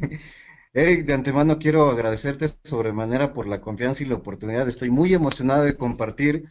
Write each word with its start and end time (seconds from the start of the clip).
Eric, 0.72 1.04
de 1.06 1.14
antemano 1.14 1.58
quiero 1.58 1.90
agradecerte 1.90 2.46
sobremanera 2.62 3.32
por 3.32 3.48
la 3.48 3.60
confianza 3.60 4.02
y 4.02 4.06
la 4.06 4.16
oportunidad. 4.16 4.68
Estoy 4.68 4.90
muy 4.90 5.12
emocionado 5.14 5.64
de 5.64 5.76
compartir 5.76 6.48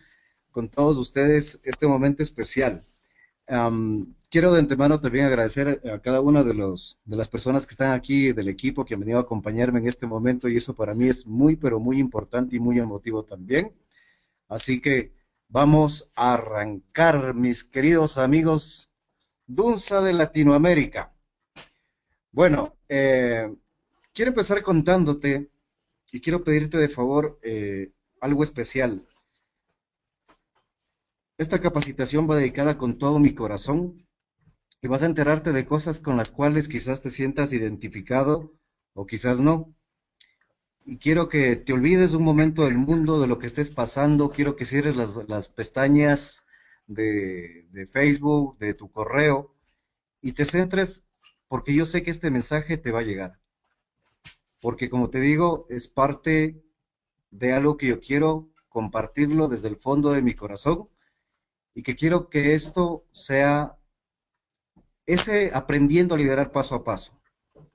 con 0.52 0.70
todos 0.70 0.98
ustedes 0.98 1.62
este 1.64 1.88
momento 1.88 2.24
especial. 2.24 2.84
Quiero 4.30 4.54
de 4.54 4.60
antemano 4.60 5.00
también 5.00 5.26
agradecer 5.26 5.82
a 5.92 6.00
cada 6.00 6.22
una 6.22 6.44
de 6.44 6.54
los, 6.54 7.00
de 7.06 7.16
las 7.16 7.30
personas 7.30 7.66
que 7.66 7.72
están 7.72 7.94
aquí 7.94 8.32
del 8.32 8.48
equipo 8.48 8.86
que 8.86 8.94
han 8.94 9.00
venido 9.00 9.18
a 9.18 9.22
acompañarme 9.22 9.80
en 9.80 9.88
este 9.88 10.06
momento 10.06 10.48
y 10.48 10.56
eso 10.58 10.76
para 10.76 10.94
mí 10.94 11.08
es 11.08 11.26
muy, 11.26 11.56
pero 11.56 11.80
muy 11.80 11.98
importante 11.98 12.56
y 12.56 12.60
muy 12.60 12.78
emotivo 12.78 13.24
también. 13.24 13.74
Así 14.48 14.82
que 14.82 15.14
vamos 15.48 16.12
a 16.16 16.36
arrancar, 16.36 17.34
mis 17.34 17.64
queridos 17.64 18.20
amigos 18.20 18.92
Dunza 19.48 20.02
de 20.02 20.14
Latinoamérica. 20.14 21.12
Bueno, 22.32 22.76
eh, 22.88 23.52
quiero 24.14 24.30
empezar 24.30 24.62
contándote 24.62 25.50
y 26.12 26.22
quiero 26.22 26.44
pedirte 26.44 26.78
de 26.78 26.90
favor 26.90 27.40
eh, 27.44 27.92
algo 28.22 28.44
especial. 28.44 29.08
Esta 31.40 31.60
capacitación 31.60 32.30
va 32.30 32.36
dedicada 32.36 32.78
con 32.78 32.98
todo 33.00 33.18
mi 33.18 33.34
corazón 33.34 34.06
y 34.82 34.88
vas 34.88 35.02
a 35.02 35.08
enterarte 35.08 35.52
de 35.54 35.66
cosas 35.66 36.00
con 36.00 36.18
las 36.18 36.32
cuales 36.32 36.68
quizás 36.68 37.02
te 37.02 37.10
sientas 37.10 37.52
identificado 37.52 38.54
o 38.94 39.08
quizás 39.08 39.40
no. 39.40 39.74
Y 40.86 40.98
quiero 40.98 41.30
que 41.30 41.56
te 41.56 41.74
olvides 41.74 42.14
un 42.14 42.24
momento 42.24 42.66
del 42.66 42.78
mundo, 42.78 43.20
de 43.22 43.28
lo 43.28 43.40
que 43.40 43.48
estés 43.48 43.72
pasando. 43.72 44.30
Quiero 44.30 44.56
que 44.56 44.66
cierres 44.66 44.96
las, 44.96 45.22
las 45.28 45.50
pestañas 45.50 46.46
de, 46.88 47.68
de 47.72 47.88
Facebook, 47.88 48.58
de 48.60 48.74
tu 48.74 48.92
correo 48.92 49.56
y 50.22 50.34
te 50.34 50.46
centres 50.46 51.06
porque 51.50 51.74
yo 51.74 51.86
sé 51.86 52.04
que 52.04 52.12
este 52.12 52.32
mensaje 52.32 52.78
te 52.78 52.92
va 52.92 53.00
a 53.00 53.04
llegar. 53.04 53.40
Porque 54.62 54.90
como 54.90 55.10
te 55.10 55.20
digo, 55.20 55.66
es 55.70 55.88
parte 55.88 56.64
de 57.32 57.54
algo 57.54 57.76
que 57.76 57.88
yo 57.88 58.00
quiero 58.00 58.50
compartirlo 58.70 59.48
desde 59.48 59.68
el 59.68 59.76
fondo 59.76 60.12
de 60.12 60.22
mi 60.22 60.36
corazón 60.36 60.88
y 61.74 61.82
que 61.82 61.96
quiero 61.96 62.30
que 62.30 62.54
esto 62.54 63.04
sea 63.12 63.78
ese 65.06 65.52
aprendiendo 65.54 66.14
a 66.14 66.18
liderar 66.20 66.52
paso 66.52 66.76
a 66.76 66.84
paso. 66.84 67.20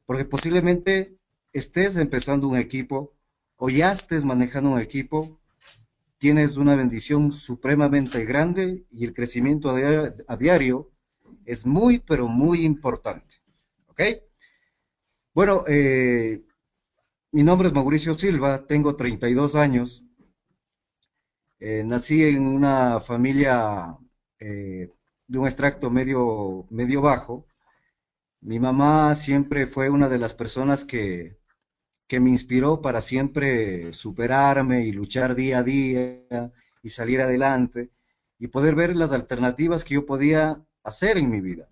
Porque 0.07 0.25
posiblemente 0.25 1.19
estés 1.53 1.97
empezando 1.97 2.47
un 2.47 2.57
equipo 2.57 3.13
o 3.57 3.71
ya 3.71 3.91
estés 3.91 4.25
manejando 4.25 4.71
un 4.71 4.81
equipo, 4.81 5.41
tienes 6.19 6.57
una 6.59 6.77
bendición 6.77 7.33
supremamente 7.33 8.25
grande 8.25 8.85
y 8.93 9.05
el 9.05 9.15
crecimiento 9.15 9.71
a 9.71 9.77
diario, 9.77 10.15
a 10.29 10.37
diario 10.37 10.93
es 11.45 11.67
muy, 11.67 11.99
pero 11.99 12.29
muy 12.29 12.65
importante. 12.65 13.44
¿Ok? 13.95 14.01
Bueno, 15.33 15.63
eh, 15.69 16.43
mi 17.33 17.45
nombre 17.45 17.69
es 17.69 17.75
Mauricio 17.75 18.15
Silva, 18.15 18.67
tengo 18.67 18.97
32 18.97 19.57
años, 19.57 20.05
eh, 21.61 21.83
nací 21.85 22.23
en 22.25 22.47
una 22.47 23.01
familia 23.01 23.97
eh, 24.41 24.91
de 25.27 25.39
un 25.39 25.47
extracto 25.47 25.91
medio, 25.91 26.67
medio 26.71 27.01
bajo. 27.03 27.47
Mi 28.41 28.61
mamá 28.61 29.15
siempre 29.15 29.67
fue 29.67 29.91
una 29.91 30.09
de 30.09 30.19
las 30.19 30.35
personas 30.35 30.85
que, 30.85 31.39
que 32.09 32.21
me 32.21 32.31
inspiró 32.31 32.83
para 32.83 33.01
siempre 33.01 33.93
superarme 33.93 34.87
y 34.87 34.93
luchar 34.93 35.35
día 35.37 35.59
a 35.61 35.63
día 35.65 36.53
y 36.83 36.91
salir 36.91 37.23
adelante 37.23 37.91
y 38.39 38.49
poder 38.49 38.75
ver 38.75 38.97
las 38.97 39.13
alternativas 39.13 39.85
que 39.85 39.95
yo 39.95 40.07
podía 40.07 40.65
hacer 40.85 41.19
en 41.19 41.31
mi 41.31 41.41
vida. 41.41 41.69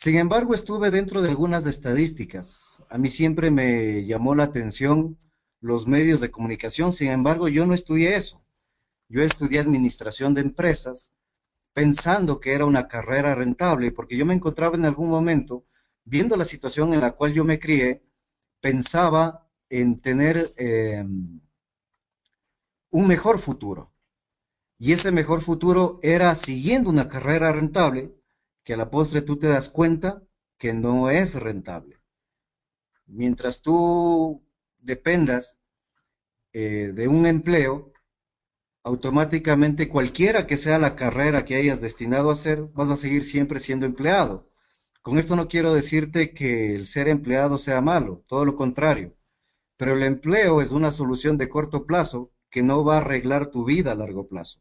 Sin 0.00 0.14
embargo, 0.14 0.54
estuve 0.54 0.92
dentro 0.92 1.22
de 1.22 1.28
algunas 1.28 1.66
estadísticas. 1.66 2.84
A 2.88 2.98
mí 2.98 3.08
siempre 3.08 3.50
me 3.50 4.06
llamó 4.06 4.36
la 4.36 4.44
atención 4.44 5.18
los 5.60 5.88
medios 5.88 6.20
de 6.20 6.30
comunicación. 6.30 6.92
Sin 6.92 7.08
embargo, 7.08 7.48
yo 7.48 7.66
no 7.66 7.74
estudié 7.74 8.14
eso. 8.14 8.40
Yo 9.08 9.22
estudié 9.22 9.58
administración 9.58 10.34
de 10.34 10.42
empresas 10.42 11.10
pensando 11.72 12.38
que 12.38 12.52
era 12.52 12.64
una 12.64 12.86
carrera 12.86 13.34
rentable, 13.34 13.90
porque 13.90 14.16
yo 14.16 14.24
me 14.24 14.34
encontraba 14.34 14.76
en 14.76 14.84
algún 14.84 15.10
momento, 15.10 15.66
viendo 16.04 16.36
la 16.36 16.44
situación 16.44 16.94
en 16.94 17.00
la 17.00 17.16
cual 17.16 17.32
yo 17.32 17.44
me 17.44 17.58
crié, 17.58 18.04
pensaba 18.60 19.50
en 19.68 19.98
tener 19.98 20.54
eh, 20.58 21.04
un 22.90 23.08
mejor 23.08 23.40
futuro. 23.40 23.92
Y 24.78 24.92
ese 24.92 25.10
mejor 25.10 25.42
futuro 25.42 25.98
era 26.04 26.32
siguiendo 26.36 26.88
una 26.88 27.08
carrera 27.08 27.50
rentable, 27.50 28.14
que 28.68 28.74
a 28.74 28.76
la 28.76 28.90
postre 28.90 29.22
tú 29.22 29.38
te 29.38 29.46
das 29.46 29.70
cuenta 29.70 30.22
que 30.58 30.74
no 30.74 31.08
es 31.08 31.36
rentable. 31.36 32.02
Mientras 33.06 33.62
tú 33.62 34.44
dependas 34.78 35.58
eh, 36.52 36.92
de 36.94 37.08
un 37.08 37.24
empleo, 37.24 37.94
automáticamente 38.82 39.88
cualquiera 39.88 40.46
que 40.46 40.58
sea 40.58 40.78
la 40.78 40.96
carrera 40.96 41.46
que 41.46 41.54
hayas 41.54 41.80
destinado 41.80 42.28
a 42.28 42.34
hacer, 42.34 42.64
vas 42.74 42.90
a 42.90 42.96
seguir 42.96 43.24
siempre 43.24 43.58
siendo 43.58 43.86
empleado. 43.86 44.50
Con 45.00 45.16
esto 45.16 45.34
no 45.34 45.48
quiero 45.48 45.72
decirte 45.72 46.34
que 46.34 46.74
el 46.74 46.84
ser 46.84 47.08
empleado 47.08 47.56
sea 47.56 47.80
malo, 47.80 48.22
todo 48.26 48.44
lo 48.44 48.54
contrario, 48.54 49.16
pero 49.78 49.96
el 49.96 50.02
empleo 50.02 50.60
es 50.60 50.72
una 50.72 50.90
solución 50.90 51.38
de 51.38 51.48
corto 51.48 51.86
plazo 51.86 52.32
que 52.50 52.62
no 52.62 52.84
va 52.84 52.96
a 52.96 52.98
arreglar 52.98 53.46
tu 53.46 53.64
vida 53.64 53.92
a 53.92 53.94
largo 53.94 54.28
plazo. 54.28 54.60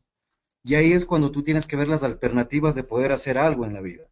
Y 0.67 0.75
ahí 0.75 0.91
es 0.91 1.05
cuando 1.05 1.31
tú 1.31 1.41
tienes 1.41 1.66
que 1.66 1.78
ver 1.78 1.88
las 1.88 2.03
alternativas 2.03 2.75
de 2.75 2.83
poder 2.83 3.11
hacer 3.11 3.38
algo 3.38 3.66
en 3.66 3.73
la 3.73 3.81
vida. 3.81 4.03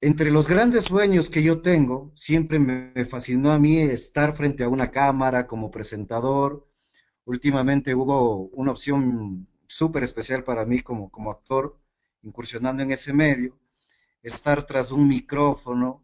Entre 0.00 0.30
los 0.30 0.48
grandes 0.48 0.84
sueños 0.84 1.28
que 1.28 1.42
yo 1.42 1.60
tengo, 1.60 2.12
siempre 2.14 2.58
me 2.58 3.04
fascinó 3.04 3.50
a 3.52 3.58
mí 3.58 3.78
estar 3.78 4.32
frente 4.32 4.62
a 4.62 4.68
una 4.68 4.90
cámara 4.90 5.46
como 5.46 5.70
presentador, 5.70 6.68
Últimamente 7.28 7.94
hubo 7.94 8.48
una 8.54 8.70
opción 8.70 9.46
súper 9.66 10.02
especial 10.02 10.44
para 10.44 10.64
mí 10.64 10.80
como, 10.80 11.10
como 11.10 11.30
actor, 11.30 11.78
incursionando 12.22 12.82
en 12.82 12.90
ese 12.90 13.12
medio, 13.12 13.54
estar 14.22 14.64
tras 14.64 14.92
un 14.92 15.06
micrófono. 15.06 16.02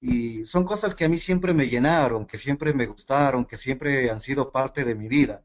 Y 0.00 0.44
son 0.44 0.64
cosas 0.64 0.96
que 0.96 1.04
a 1.04 1.08
mí 1.08 1.16
siempre 1.16 1.54
me 1.54 1.68
llenaron, 1.68 2.26
que 2.26 2.36
siempre 2.36 2.74
me 2.74 2.86
gustaron, 2.86 3.44
que 3.44 3.56
siempre 3.56 4.10
han 4.10 4.18
sido 4.18 4.50
parte 4.50 4.84
de 4.84 4.96
mi 4.96 5.06
vida. 5.06 5.44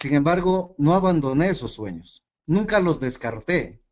Sin 0.00 0.14
embargo, 0.14 0.76
no 0.78 0.94
abandoné 0.94 1.48
esos 1.48 1.72
sueños. 1.72 2.24
Nunca 2.46 2.78
los 2.78 3.00
descarté, 3.00 3.82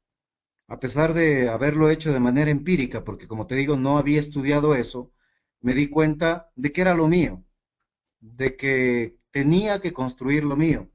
a 0.68 0.78
pesar 0.78 1.14
de 1.14 1.48
haberlo 1.48 1.90
hecho 1.90 2.12
de 2.12 2.20
manera 2.20 2.48
empírica, 2.48 3.02
porque 3.02 3.26
como 3.26 3.48
te 3.48 3.56
digo, 3.56 3.76
no 3.76 3.98
había 3.98 4.20
estudiado 4.20 4.76
eso, 4.76 5.12
me 5.60 5.74
di 5.74 5.88
cuenta 5.88 6.52
de 6.54 6.70
que 6.70 6.80
era 6.82 6.94
lo 6.94 7.08
mío, 7.08 7.44
de 8.20 8.54
que 8.54 9.18
tenía 9.32 9.80
que 9.80 9.92
construir 9.92 10.44
lo 10.44 10.54
mío. 10.54 10.92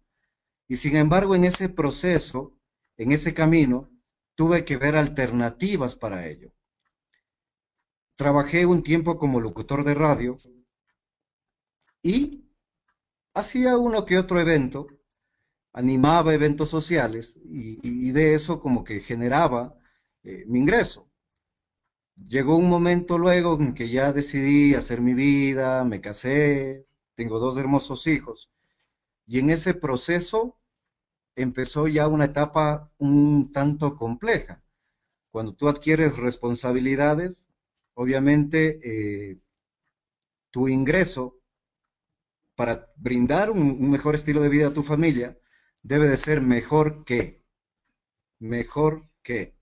Y 0.70 0.78
sin 0.78 0.96
embargo, 0.96 1.36
en 1.36 1.44
ese 1.44 1.68
proceso, 1.68 2.56
en 2.96 3.12
ese 3.12 3.34
camino, 3.34 3.90
tuve 4.36 4.64
que 4.64 4.78
ver 4.78 4.96
alternativas 4.96 5.94
para 5.94 6.26
ello. 6.26 6.54
Trabajé 8.16 8.66
un 8.66 8.82
tiempo 8.82 9.18
como 9.18 9.42
locutor 9.42 9.84
de 9.84 9.94
radio 9.94 10.38
y 12.02 12.46
hacía 13.34 13.78
uno 13.78 14.06
que 14.06 14.18
otro 14.18 14.40
evento, 14.40 14.88
animaba 15.74 16.34
eventos 16.34 16.70
sociales 16.70 17.40
y, 17.46 18.12
de 18.12 18.34
eso 18.36 18.60
como 18.60 18.84
que 18.84 19.00
generaba 19.00 19.78
eh, 20.24 20.46
mi 20.48 20.60
ingreso. 20.60 21.10
Llegó 22.28 22.56
un 22.58 22.70
momento 22.70 23.18
luego 23.18 23.58
en 23.60 23.74
que 23.74 23.90
ya 23.90 24.14
decidí 24.14 24.76
hacer 24.76 25.02
mi 25.02 25.14
vida, 25.14 25.84
me 25.86 26.02
casé, 26.02 26.88
tengo 27.16 27.40
dos 27.40 27.58
hermosos 27.58 28.06
hijos. 28.08 28.52
Y 29.26 29.40
en 29.40 29.50
ese 29.50 29.74
proceso 29.74 30.60
empezó 31.36 31.88
ya 31.88 32.08
una 32.08 32.26
etapa 32.26 32.92
un 32.98 33.52
tanto 33.52 33.96
compleja. 33.96 34.64
Cuando 35.32 35.54
tú 35.54 35.70
adquieres 35.70 36.18
responsabilidades, 36.18 37.48
obviamente 37.94 38.80
eh, 38.84 39.40
tu 40.52 40.68
ingreso 40.68 41.40
para 42.56 42.92
brindar 42.98 43.50
un, 43.50 43.90
mejor 43.90 44.16
estilo 44.16 44.42
de 44.42 44.50
vida 44.50 44.68
a 44.68 44.74
tu 44.74 44.84
familia 44.84 45.38
debe 45.84 46.08
de 46.08 46.18
ser 46.18 46.42
mejor 46.42 47.04
que, 47.06 47.44
mejor 48.40 49.10
que. 49.24 49.56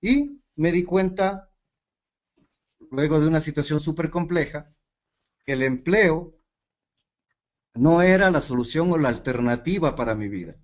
Y 0.00 0.42
me 0.56 0.72
di 0.72 0.84
cuenta, 0.84 1.50
luego 2.90 3.20
de 3.20 3.28
una 3.28 3.40
situación 3.40 3.80
súper 3.80 4.10
compleja, 4.10 4.74
que 5.44 5.52
el 5.52 5.62
empleo 5.62 6.36
no 7.74 8.02
era 8.02 8.30
la 8.30 8.40
solución 8.40 8.92
o 8.92 8.98
la 8.98 9.08
alternativa 9.08 9.96
para 9.96 10.14
mi 10.14 10.28
vida. 10.28 10.56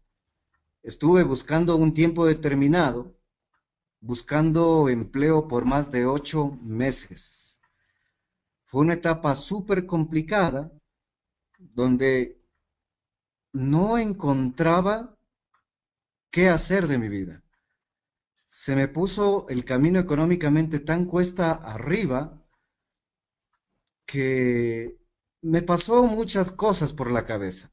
Estuve 0.82 1.22
buscando 1.22 1.76
un 1.76 1.94
tiempo 1.94 2.26
determinado, 2.26 3.16
buscando 4.00 4.88
empleo 4.88 5.49
por 5.49 5.64
más 5.64 5.90
de 5.90 6.06
ocho 6.06 6.58
meses. 6.62 7.60
Fue 8.64 8.82
una 8.82 8.94
etapa 8.94 9.34
súper 9.34 9.87
complicada 9.87 10.70
donde 11.58 12.38
no 13.58 13.99
encontraba 13.99 15.19
qué 16.31 16.49
hacer 16.49 16.87
de 16.87 16.99
mi 16.99 17.08
vida. 17.08 17.43
Se 18.46 18.76
me 18.76 18.88
puso 18.88 19.49
el 19.49 19.64
camino 19.64 19.99
económicamente 19.99 20.78
tan 20.78 21.05
cuesta 21.05 21.52
arriba 21.52 22.43
que 24.06 24.99
me 25.43 25.62
pasó 25.62 26.05
muchas 26.06 26.52
cosas 26.52 26.93
por 26.93 27.10
la 27.10 27.25
cabeza. 27.25 27.72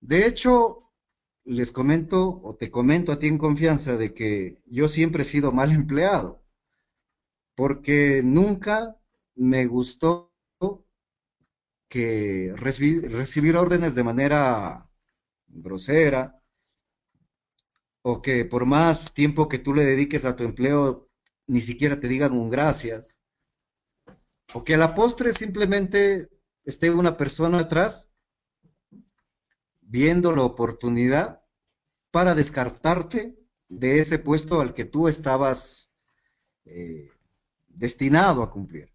De 0.00 0.26
hecho, 0.26 0.90
les 1.44 1.72
comento 1.72 2.40
o 2.42 2.56
te 2.56 2.70
comento 2.70 3.12
a 3.12 3.18
ti 3.18 3.28
en 3.28 3.38
confianza 3.38 3.96
de 3.96 4.12
que 4.14 4.62
yo 4.66 4.88
siempre 4.88 5.22
he 5.22 5.24
sido 5.24 5.52
mal 5.52 5.70
empleado, 5.72 6.42
porque 7.54 8.22
nunca 8.24 9.00
me 9.34 9.66
gustó 9.66 10.32
que 11.88 12.52
recibir, 12.56 13.56
órdenes 13.56 13.94
de 13.94 14.02
manera 14.02 14.90
grosera 15.54 16.40
o 18.02 18.20
que 18.20 18.44
por 18.44 18.66
más 18.66 19.14
tiempo 19.14 19.48
que 19.48 19.58
tú 19.58 19.74
le 19.74 19.84
dediques 19.84 20.24
a 20.24 20.36
tu 20.36 20.44
empleo 20.44 21.08
ni 21.46 21.60
siquiera 21.60 22.00
te 22.00 22.08
digan 22.08 22.32
un 22.32 22.50
gracias 22.50 23.20
o 24.52 24.62
que 24.64 24.74
a 24.74 24.78
la 24.78 24.94
postre 24.94 25.32
simplemente 25.32 26.28
esté 26.64 26.90
una 26.90 27.16
persona 27.16 27.58
atrás 27.60 28.10
viendo 29.80 30.34
la 30.34 30.42
oportunidad 30.42 31.42
para 32.10 32.34
descartarte 32.34 33.36
de 33.68 33.98
ese 33.98 34.18
puesto 34.18 34.60
al 34.60 34.74
que 34.74 34.84
tú 34.84 35.08
estabas 35.08 35.90
eh, 36.64 37.10
destinado 37.68 38.42
a 38.42 38.50
cumplir. 38.50 38.93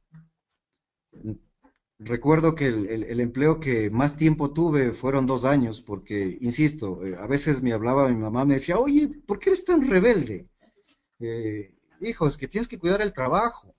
Recuerdo 2.00 2.56
que 2.56 2.66
el, 2.68 3.04
el- 3.04 3.20
empleo 3.20 3.60
que 3.60 3.90
más 3.90 4.16
tiempo 4.18 4.52
tuve 4.54 4.92
fueron 4.94 5.26
dos 5.28 5.44
años, 5.46 5.82
porque, 5.82 6.38
insisto, 6.42 7.06
eh, 7.06 7.16
a 7.20 7.28
veces 7.28 7.62
me 7.62 7.74
hablaba 7.74 8.08
mi 8.10 8.16
mamá, 8.18 8.46
me 8.46 8.56
decía, 8.56 8.78
oye, 8.80 9.10
¿por 9.28 9.38
qué 9.40 9.50
eres 9.50 9.66
tan 9.66 9.88
rebelde? 9.88 10.48
Eh, 11.20 11.76
hijo, 12.02 12.28
es 12.28 12.38
que 12.38 12.48
tienes 12.50 12.68
que 12.70 12.80
cuidar 12.80 13.02
el 13.02 13.14
trabajo, 13.14 13.76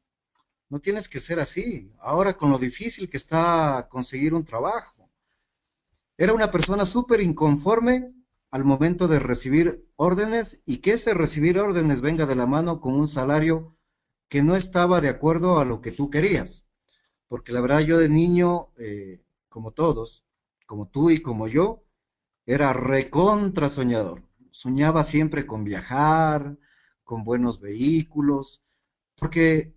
no 0.70 0.78
tienes 0.80 1.08
que 1.08 1.20
ser 1.20 1.40
así. 1.40 1.92
Ahora 2.00 2.36
con 2.36 2.50
lo 2.52 2.58
difícil 2.58 3.10
que 3.10 3.18
está 3.18 3.88
conseguir 3.90 4.34
un 4.34 4.44
trabajo. 4.44 5.10
Era 6.18 6.34
una 6.34 6.52
persona 6.52 6.84
súper 6.84 7.20
inconforme 7.20 8.12
al 8.52 8.64
momento 8.64 9.08
de 9.08 9.18
recibir 9.18 9.88
órdenes 9.96 10.62
y 10.64 10.76
que 10.78 10.92
ese 10.92 11.14
recibir 11.14 11.58
órdenes 11.58 12.00
venga 12.00 12.26
de 12.26 12.36
la 12.36 12.46
mano 12.46 12.80
con 12.80 12.94
un 12.94 13.08
salario 13.08 13.76
que 14.28 14.42
no 14.44 14.54
estaba 14.54 15.00
de 15.00 15.08
acuerdo 15.08 15.58
a 15.58 15.64
lo 15.64 15.80
que 15.80 15.90
tú 15.90 16.08
querías. 16.10 16.64
Porque 17.30 17.52
la 17.52 17.60
verdad 17.60 17.78
yo 17.78 17.96
de 17.96 18.08
niño, 18.08 18.72
eh, 18.76 19.22
como 19.48 19.70
todos, 19.70 20.24
como 20.66 20.88
tú 20.88 21.10
y 21.10 21.18
como 21.18 21.46
yo, 21.46 21.84
era 22.44 22.72
recontra 22.72 23.68
soñador. 23.68 24.24
Soñaba 24.50 25.04
siempre 25.04 25.46
con 25.46 25.62
viajar, 25.62 26.58
con 27.04 27.22
buenos 27.22 27.60
vehículos, 27.60 28.64
porque 29.14 29.76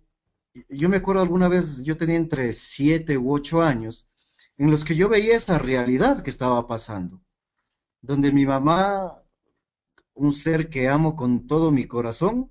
yo 0.68 0.88
me 0.88 0.96
acuerdo 0.96 1.22
alguna 1.22 1.46
vez, 1.46 1.80
yo 1.84 1.96
tenía 1.96 2.16
entre 2.16 2.52
siete 2.52 3.16
u 3.16 3.32
ocho 3.32 3.62
años, 3.62 4.08
en 4.56 4.72
los 4.72 4.84
que 4.84 4.96
yo 4.96 5.08
veía 5.08 5.36
esa 5.36 5.56
realidad 5.56 6.24
que 6.24 6.30
estaba 6.30 6.66
pasando, 6.66 7.22
donde 8.02 8.32
mi 8.32 8.46
mamá, 8.46 9.22
un 10.14 10.32
ser 10.32 10.70
que 10.70 10.88
amo 10.88 11.14
con 11.14 11.46
todo 11.46 11.70
mi 11.70 11.86
corazón, 11.86 12.50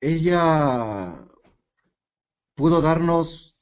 ella 0.00 1.26
pudo 2.54 2.80
darnos 2.80 3.55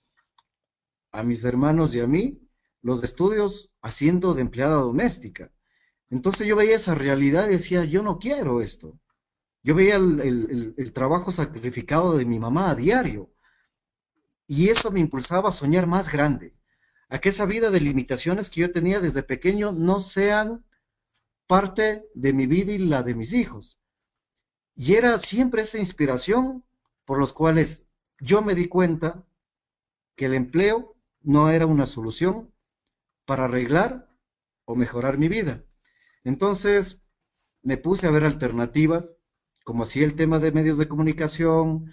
a 1.15 1.23
mis 1.23 1.45
hermanos 1.45 1.95
y 1.95 2.01
a 2.01 2.07
mí 2.07 2.41
los 2.83 3.03
estudios 3.05 3.73
haciendo 3.83 4.35
de 4.35 4.43
empleada 4.43 4.77
doméstica. 4.77 5.53
Entonces 6.11 6.47
yo 6.47 6.57
veía 6.57 6.77
esa 6.77 6.95
realidad 6.95 7.49
y 7.49 7.53
decía, 7.53 7.85
yo 7.85 8.03
no 8.03 8.19
quiero 8.19 8.63
esto. 8.63 8.99
Yo 9.63 9.75
veía 9.75 9.97
el, 9.97 10.21
el- 10.21 10.75
el- 10.79 10.93
trabajo 10.93 11.31
sacrificado 11.33 12.17
de 12.19 12.25
mi 12.27 12.39
mamá 12.41 12.71
a 12.71 12.77
diario 12.77 13.31
y 14.47 14.69
eso 14.69 14.91
me 14.91 15.01
impulsaba 15.01 15.49
a 15.49 15.53
soñar 15.53 15.87
más 15.87 16.11
grande, 16.13 16.55
a 17.09 17.19
que 17.21 17.29
esa 17.31 17.47
vida 17.47 17.71
de 17.71 17.81
limitaciones 17.81 18.51
que 18.51 18.61
yo 18.63 18.73
tenía 18.73 19.01
desde 19.01 19.23
pequeño 19.23 19.73
no 19.73 20.01
sean 20.01 20.65
parte 21.47 22.07
de 22.15 22.33
mi 22.33 22.47
vida 22.47 22.73
y 22.73 22.79
la 22.79 23.03
de 23.03 23.15
mis 23.15 23.35
hijos. 23.35 23.81
Y 24.77 24.95
era 24.95 25.19
siempre 25.19 25.63
esa 25.63 25.79
inspiración 25.79 26.65
por 27.05 27.19
los 27.19 27.33
cuales 27.33 27.87
yo 28.21 28.43
me 28.43 28.55
di 28.55 28.69
cuenta 28.69 29.27
que 30.17 30.27
el 30.27 30.35
empleo 30.35 30.94
no 31.25 31.51
era 31.51 31.67
una 31.67 31.87
solución 31.87 32.53
para 33.27 33.47
arreglar 33.47 34.09
o 34.65 34.77
mejorar 34.77 35.19
mi 35.19 35.29
vida. 35.29 35.65
Entonces 36.23 37.03
me 37.63 37.77
puse 37.77 38.07
a 38.07 38.11
ver 38.11 38.25
alternativas, 38.25 39.19
como 39.65 39.83
hacía 39.83 40.05
el 40.05 40.15
tema 40.15 40.39
de 40.39 40.53
medios 40.53 40.79
de 40.79 40.89
comunicación, 40.89 41.91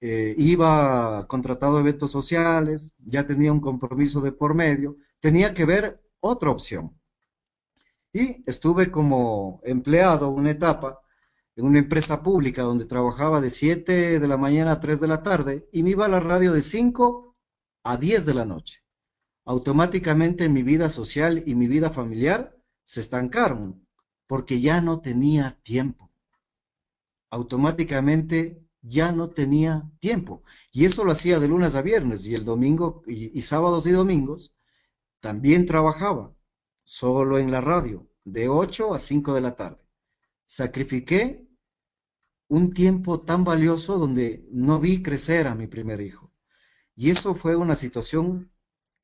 eh, 0.00 0.34
iba 0.38 1.26
contratado 1.26 1.76
a 1.76 1.80
eventos 1.80 2.10
sociales, 2.12 2.94
ya 2.98 3.26
tenía 3.26 3.52
un 3.52 3.60
compromiso 3.60 4.20
de 4.20 4.32
por 4.32 4.54
medio, 4.54 4.96
tenía 5.20 5.52
que 5.54 5.64
ver 5.64 6.00
otra 6.20 6.50
opción. 6.50 6.96
Y 8.12 8.42
estuve 8.48 8.90
como 8.90 9.60
empleado 9.64 10.30
una 10.30 10.52
etapa 10.52 11.00
en 11.56 11.66
una 11.66 11.80
empresa 11.80 12.22
pública 12.22 12.62
donde 12.62 12.86
trabajaba 12.86 13.40
de 13.40 13.50
7 13.50 14.20
de 14.20 14.28
la 14.28 14.36
mañana 14.36 14.72
a 14.72 14.80
3 14.80 15.00
de 15.00 15.08
la 15.08 15.22
tarde 15.22 15.68
y 15.72 15.82
me 15.82 15.90
iba 15.90 16.06
a 16.06 16.08
la 16.08 16.20
radio 16.20 16.52
de 16.52 16.62
5 16.62 17.27
a 17.88 17.96
10 17.96 18.26
de 18.26 18.34
la 18.34 18.44
noche. 18.44 18.84
Automáticamente 19.46 20.50
mi 20.50 20.62
vida 20.62 20.90
social 20.90 21.42
y 21.46 21.54
mi 21.54 21.66
vida 21.68 21.88
familiar 21.88 22.54
se 22.84 23.00
estancaron 23.00 23.88
porque 24.26 24.60
ya 24.60 24.82
no 24.82 25.00
tenía 25.00 25.58
tiempo. 25.62 26.12
Automáticamente 27.30 28.62
ya 28.82 29.10
no 29.10 29.30
tenía 29.30 29.90
tiempo. 30.00 30.42
Y 30.70 30.84
eso 30.84 31.02
lo 31.02 31.12
hacía 31.12 31.38
de 31.40 31.48
lunes 31.48 31.74
a 31.76 31.80
viernes 31.80 32.26
y 32.26 32.34
el 32.34 32.44
domingo 32.44 33.02
y, 33.06 33.40
sábados 33.40 33.86
y 33.86 33.92
domingos 33.92 34.54
también 35.20 35.64
trabajaba 35.64 36.36
solo 36.84 37.38
en 37.38 37.50
la 37.50 37.62
radio 37.62 38.06
de 38.22 38.50
8 38.50 38.92
a 38.92 38.98
5 38.98 39.32
de 39.32 39.40
la 39.40 39.56
tarde. 39.56 39.82
Sacrifiqué 40.44 41.48
un 42.48 42.74
tiempo 42.74 43.22
tan 43.22 43.44
valioso 43.44 43.96
donde 43.98 44.46
no 44.50 44.78
vi 44.78 45.02
crecer 45.02 45.48
a 45.48 45.54
mi 45.54 45.66
primer 45.68 46.02
hijo. 46.02 46.27
Y 47.00 47.10
eso 47.10 47.32
fue 47.32 47.54
una 47.54 47.76
situación 47.76 48.52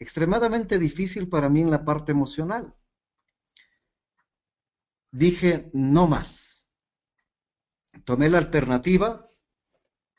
extremadamente 0.01 0.81
difícil 0.81 1.29
para 1.29 1.49
mí 1.49 1.61
en 1.61 1.71
la 1.71 1.85
parte 1.85 2.11
emocional. 2.11 2.75
Dije, 5.13 5.71
no 5.73 6.09
más. 6.09 6.67
Tomé 8.05 8.29
la 8.29 8.39
alternativa 8.39 9.25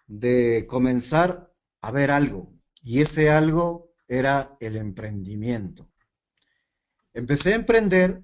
de 0.07 0.65
comenzar 0.69 1.53
a 1.81 1.91
ver 1.91 2.11
algo. 2.11 2.53
Y 2.81 3.01
ese 3.01 3.29
algo 3.29 3.93
era 4.07 4.55
el 4.61 4.77
emprendimiento. 4.77 5.91
Empecé 7.11 7.51
a 7.51 7.57
emprender 7.57 8.23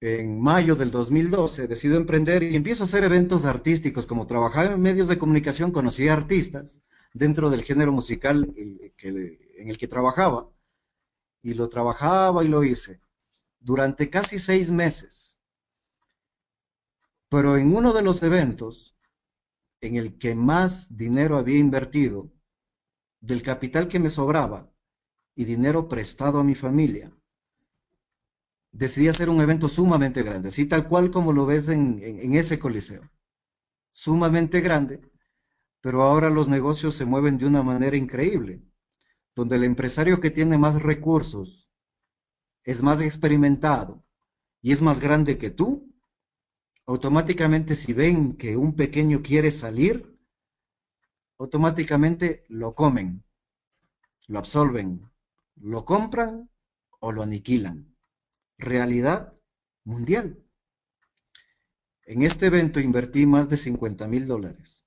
en 0.00 0.40
mayo 0.40 0.76
del 0.76 0.90
2012, 0.90 1.66
decido 1.66 1.96
emprender 1.96 2.42
y 2.42 2.54
empiezo 2.54 2.84
a 2.84 2.86
hacer 2.86 3.04
eventos 3.04 3.44
artísticos. 3.44 4.06
Como 4.06 4.26
trabajaba 4.26 4.72
en 4.74 4.80
medios 4.80 5.08
de 5.08 5.18
comunicación, 5.18 5.72
conocí 5.72 6.08
a 6.08 6.12
artistas 6.12 6.82
dentro 7.12 7.50
del 7.50 7.62
género 7.64 7.92
musical 7.92 8.52
en 8.56 9.70
el 9.70 9.78
que 9.78 9.88
trabajaba 9.88 10.50
y 11.42 11.54
lo 11.54 11.68
trabajaba 11.68 12.44
y 12.44 12.48
lo 12.48 12.62
hice 12.62 13.00
durante 13.60 14.08
casi 14.10 14.38
seis 14.38 14.70
meses. 14.70 15.40
Pero 17.28 17.56
en 17.56 17.74
uno 17.74 17.92
de 17.92 18.02
los 18.02 18.22
eventos 18.22 18.96
en 19.80 19.96
el 19.96 20.18
que 20.18 20.34
más 20.34 20.96
dinero 20.96 21.36
había 21.36 21.58
invertido, 21.58 22.32
del 23.20 23.42
capital 23.42 23.88
que 23.88 23.98
me 23.98 24.10
sobraba 24.10 24.72
y 25.34 25.44
dinero 25.44 25.88
prestado 25.88 26.38
a 26.38 26.44
mi 26.44 26.54
familia, 26.54 27.12
decidí 28.78 29.08
hacer 29.08 29.28
un 29.30 29.40
evento 29.40 29.68
sumamente 29.68 30.22
grande, 30.22 30.48
así 30.48 30.66
tal 30.66 30.86
cual 30.86 31.10
como 31.10 31.32
lo 31.32 31.46
ves 31.46 31.68
en, 31.68 32.00
en- 32.02 32.34
ese 32.34 32.58
coliseo. 32.58 33.02
Sumamente 33.92 34.60
grande, 34.60 35.00
pero 35.82 36.02
ahora 36.02 36.30
los 36.30 36.48
negocios 36.48 36.94
se 36.94 37.06
mueven 37.06 37.38
de 37.38 37.46
una 37.46 37.62
manera 37.62 37.96
increíble, 37.96 38.62
donde 39.36 39.56
el 39.56 39.64
empresario 39.64 40.20
que 40.20 40.30
tiene 40.30 40.58
más 40.58 40.82
recursos 40.82 41.70
es 42.64 42.82
más 42.82 43.02
experimentado 43.02 44.04
y 44.62 44.72
es 44.72 44.82
más 44.82 45.00
grande 45.00 45.38
que 45.38 45.50
tú, 45.50 45.92
automáticamente 46.86 47.76
si 47.76 47.92
ven 47.92 48.36
que 48.36 48.56
un 48.56 48.74
pequeño 48.76 49.22
quiere 49.22 49.52
salir, 49.52 50.18
automáticamente 51.38 52.44
lo 52.48 52.74
comen, 52.74 53.24
lo 54.28 54.38
absorben, 54.38 55.10
lo 55.56 55.84
compran 55.84 56.48
o 57.00 57.10
lo 57.10 57.24
aniquilan. 57.24 57.87
Realidad 58.58 59.34
mundial. 59.84 60.44
En 62.02 62.22
este 62.22 62.46
evento 62.46 62.80
invertí 62.80 63.24
más 63.24 63.48
de 63.48 63.56
50 63.56 64.08
mil 64.08 64.26
dólares 64.26 64.86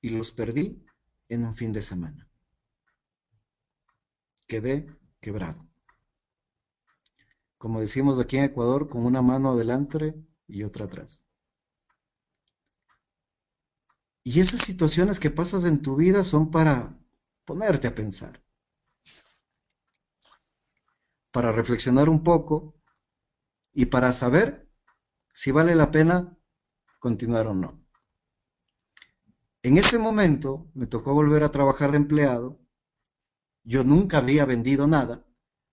y 0.00 0.10
los 0.10 0.30
perdí 0.30 0.84
en 1.28 1.44
un 1.44 1.54
fin 1.54 1.72
de 1.72 1.80
semana. 1.80 2.28
Quedé 4.46 4.86
quebrado. 5.20 5.66
Como 7.56 7.80
decimos 7.80 8.20
aquí 8.20 8.36
en 8.36 8.44
Ecuador, 8.44 8.90
con 8.90 9.06
una 9.06 9.22
mano 9.22 9.52
adelante 9.52 10.14
y 10.46 10.64
otra 10.64 10.84
atrás. 10.84 11.24
Y 14.22 14.40
esas 14.40 14.60
situaciones 14.60 15.18
que 15.18 15.30
pasas 15.30 15.64
en 15.64 15.80
tu 15.80 15.96
vida 15.96 16.22
son 16.22 16.50
para 16.50 16.98
ponerte 17.44 17.88
a 17.88 17.94
pensar, 17.94 18.42
para 21.34 21.50
reflexionar 21.50 22.08
un 22.08 22.22
poco 22.22 22.80
y 23.72 23.86
para 23.86 24.12
saber 24.12 24.70
si 25.32 25.50
vale 25.50 25.74
la 25.74 25.90
pena 25.90 26.38
continuar 27.00 27.48
o 27.48 27.54
no. 27.54 27.84
En 29.64 29.76
ese 29.76 29.98
momento 29.98 30.70
me 30.74 30.86
tocó 30.86 31.12
volver 31.12 31.42
a 31.42 31.50
trabajar 31.50 31.90
de 31.90 31.96
empleado. 31.96 32.60
Yo 33.64 33.82
nunca 33.82 34.18
había 34.18 34.44
vendido 34.44 34.86
nada 34.86 35.26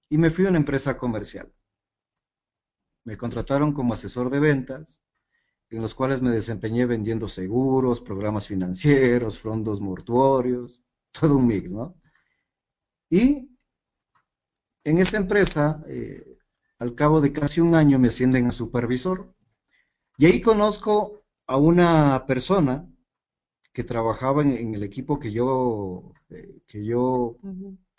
y 0.09 0.17
me 0.17 0.31
fui 0.31 0.47
a 0.47 0.49
una 0.49 0.57
empresa 0.57 0.97
comercial. 0.97 1.53
Me 3.03 3.15
contrataron 3.15 3.71
como 3.71 3.93
asesor 3.93 4.31
de 4.31 4.39
ventas, 4.39 5.03
en 5.69 5.79
los 5.83 5.93
cuales 5.93 6.23
me 6.23 6.31
desempeñé 6.31 6.87
vendiendo 6.87 7.27
seguros, 7.27 8.01
programas 8.01 8.47
financieros, 8.47 9.37
fondos 9.37 9.79
mortuorios, 9.79 10.83
todo 11.11 11.37
un 11.37 11.45
mix, 11.45 11.71
¿no? 11.71 12.01
Y 13.11 13.50
en 14.83 14.97
esa 14.97 15.17
empresa, 15.17 15.81
eh, 15.87 16.37
al 16.79 16.95
cabo 16.95 17.21
de 17.21 17.31
casi 17.31 17.61
un 17.61 17.75
año, 17.75 17.99
me 17.99 18.07
ascienden 18.07 18.47
a 18.47 18.51
supervisor. 18.51 19.33
Y 20.17 20.25
ahí 20.25 20.41
conozco 20.41 21.23
a 21.47 21.57
una 21.57 22.25
persona 22.25 22.87
que 23.73 23.83
trabajaba 23.83 24.41
en, 24.41 24.75
el 24.75 24.83
equipo 24.83 25.19
que 25.19 25.31
yo, 25.31 26.13
eh, 26.29 26.61
que 26.67 26.85
yo 26.85 27.37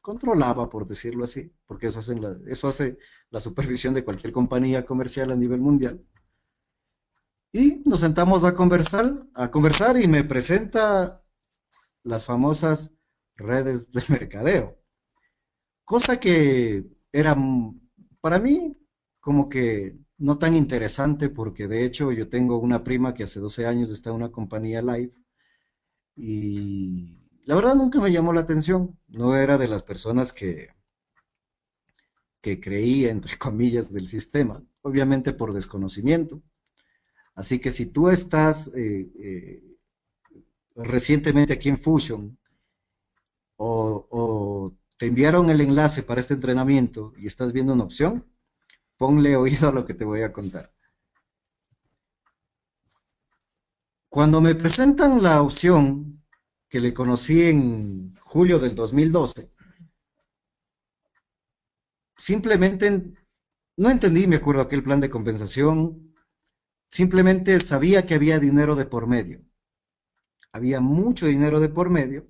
controlaba, 0.01 0.69
por 0.69 0.87
decirlo 0.87 1.25
así, 1.25 1.53
porque 1.67 1.87
eso, 1.87 2.01
eso 2.47 2.69
hace 2.69 2.99
la 3.31 3.41
supervisión 3.41 3.95
de 3.95 4.05
cualquier 4.05 4.33
compañía 4.33 4.85
comercial 4.85 5.31
a 5.31 5.37
nivel 5.37 5.61
mundial. 5.61 6.05
Y 7.53 7.83
nos 7.85 8.01
sentamos 8.01 8.45
a 8.45 8.55
conversar, 8.55 9.27
a 9.35 9.51
conversar 9.51 9.99
y 9.99 10.09
me 10.09 10.25
presenta 10.25 11.23
las 12.03 12.27
famosas 12.27 12.95
redes 13.37 13.91
de 13.93 14.03
mercadeo. 14.09 14.82
Cosa 15.85 16.19
que 16.19 16.85
era 17.12 17.37
para 18.21 18.39
mí 18.39 18.77
como 19.21 19.49
que 19.49 19.99
no 20.19 20.39
tan 20.39 20.55
interesante 20.55 21.29
porque 21.29 21.69
de 21.69 21.85
hecho 21.85 22.12
yo 22.12 22.29
tengo 22.29 22.59
una 22.59 22.83
prima 22.85 23.15
que 23.15 23.25
hace 23.25 23.41
12 23.41 23.67
años 23.67 23.91
está 23.91 24.11
en 24.11 24.17
una 24.17 24.33
compañía 24.33 24.83
live 24.83 25.12
y 26.17 27.23
la 27.45 27.55
verdad 27.55 27.75
nunca 27.75 28.01
me 28.01 28.12
llamó 28.12 28.33
la 28.33 28.43
atención. 28.43 28.99
No 29.09 29.37
era 29.37 29.59
de 29.59 29.69
las 29.69 29.83
personas 29.83 30.33
que, 30.33 30.69
que 32.41 32.61
creía, 32.61 33.11
entre 33.11 33.39
comillas, 33.39 33.93
del 33.93 34.07
sistema, 34.07 34.62
obviamente 34.83 35.33
por 35.33 35.53
desconocimiento. 35.53 36.43
Así 37.35 37.59
que 37.59 37.71
si 37.71 37.87
tú 37.87 38.11
estás 38.11 38.75
eh, 38.77 39.11
eh, 39.19 39.62
recientemente 40.77 41.55
aquí 41.55 41.69
en 41.71 41.79
Fusion 41.79 42.39
o, 43.57 44.75
te 45.03 45.09
enviaron 45.09 45.51
el 45.51 45.61
enlace 45.61 46.05
para 46.05 46.21
este 46.21 46.35
entrenamiento 46.35 47.13
y 47.19 47.27
estás 47.27 47.53
viendo 47.53 47.73
una 47.73 47.83
opción, 47.83 48.25
ponle 48.97 49.35
oído 49.35 49.69
a 49.69 49.73
lo 49.73 49.85
que 49.85 49.95
te 49.95 50.05
voy 50.05 50.23
a 50.23 50.33
contar. 50.33 50.73
Cuando 54.09 54.41
me 54.41 54.55
presentan 54.55 55.21
la 55.21 55.43
opción 55.43 56.23
que 56.69 56.79
le 56.79 56.95
conocí 56.95 57.43
en 57.43 58.15
julio 58.21 58.61
del 58.61 58.77
2012, 58.77 59.51
simplemente 62.17 63.13
no 63.79 63.91
entendí, 63.91 64.29
me 64.29 64.37
acuerdo, 64.37 64.63
aquel 64.63 64.85
plan 64.85 65.01
de 65.01 65.11
compensación, 65.11 66.15
Simplemente 66.93 67.59
sabía 67.59 68.07
que 68.07 68.15
había 68.15 68.39
dinero 68.39 68.77
de 68.77 68.85
por 68.85 69.09
medio. 69.09 69.45
Había 70.53 70.81
mucho 70.81 71.27
dinero 71.27 71.59
de 71.59 71.71
por 71.71 71.91
medio. 71.91 72.29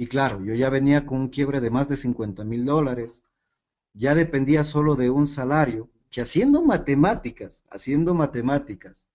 Y 0.00 0.06
claro, 0.06 0.42
yo 0.42 0.54
ya 0.54 0.70
venía 0.70 1.04
con 1.04 1.20
un 1.20 1.28
quiebre 1.28 1.60
de 1.60 1.68
más 1.68 1.86
de 1.86 1.94
50 1.94 2.42
mil 2.42 2.64
dólares. 2.64 3.26
Ya 3.92 4.14
dependía 4.14 4.64
solo 4.64 4.96
de 4.96 5.10
un 5.10 5.26
salario 5.26 5.90
que 6.08 6.22
haciendo 6.22 6.62
matemáticas, 6.62 7.64
haciendo 7.68 8.14
matemáticas, 8.14 9.08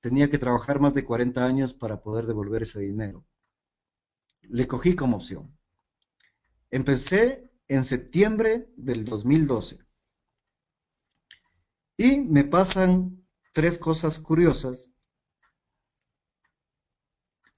tenía 0.00 0.30
que 0.30 0.38
trabajar 0.38 0.80
más 0.80 0.94
de 0.94 1.04
40 1.04 1.44
años 1.44 1.74
para 1.74 2.00
poder 2.00 2.24
devolver 2.24 2.62
ese 2.62 2.80
dinero. 2.80 3.26
Le 4.40 4.66
cogí 4.66 4.96
como 4.96 5.18
opción. 5.18 5.54
Empecé 6.70 7.52
en 7.68 7.84
septiembre 7.84 8.72
del 8.78 9.04
2012. 9.04 9.84
Y 11.98 12.22
me 12.22 12.44
pasan 12.44 13.22
tres 13.52 13.76
cosas 13.76 14.18
curiosas 14.18 14.92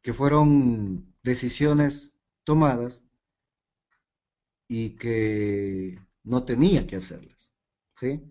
que 0.03 0.13
fueron 0.13 1.12
decisiones 1.23 2.15
tomadas 2.45 3.05
y 4.69 4.97
que 4.97 5.99
no 6.25 6.45
tenía 6.45 6.87
que 6.87 6.97
hacerlas, 6.97 7.53
¿sí? 7.95 8.23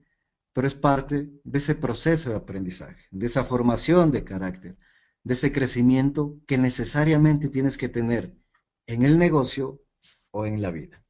Pero 0.53 0.67
es 0.67 0.75
parte 0.75 1.29
de 1.43 1.57
ese 1.57 1.75
proceso 1.75 2.29
de 2.31 2.35
aprendizaje, 2.35 3.05
de 3.11 3.25
esa 3.25 3.43
formación 3.43 4.11
de 4.11 4.23
carácter, 4.23 4.77
de 5.23 5.33
ese 5.33 5.51
crecimiento 5.51 6.39
que 6.47 6.57
necesariamente 6.57 7.47
tienes 7.47 7.77
que 7.77 7.89
tener 7.89 8.35
en 8.87 9.03
el 9.03 9.17
negocio 9.17 9.81
o 10.31 10.45
en 10.45 10.61
la 10.61 10.71
vida. 10.71 11.05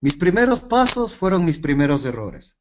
Mis 0.00 0.16
primeros 0.16 0.60
pasos 0.60 1.14
fueron 1.14 1.44
mis 1.44 1.58
primeros 1.58 2.04
errores. 2.04 2.58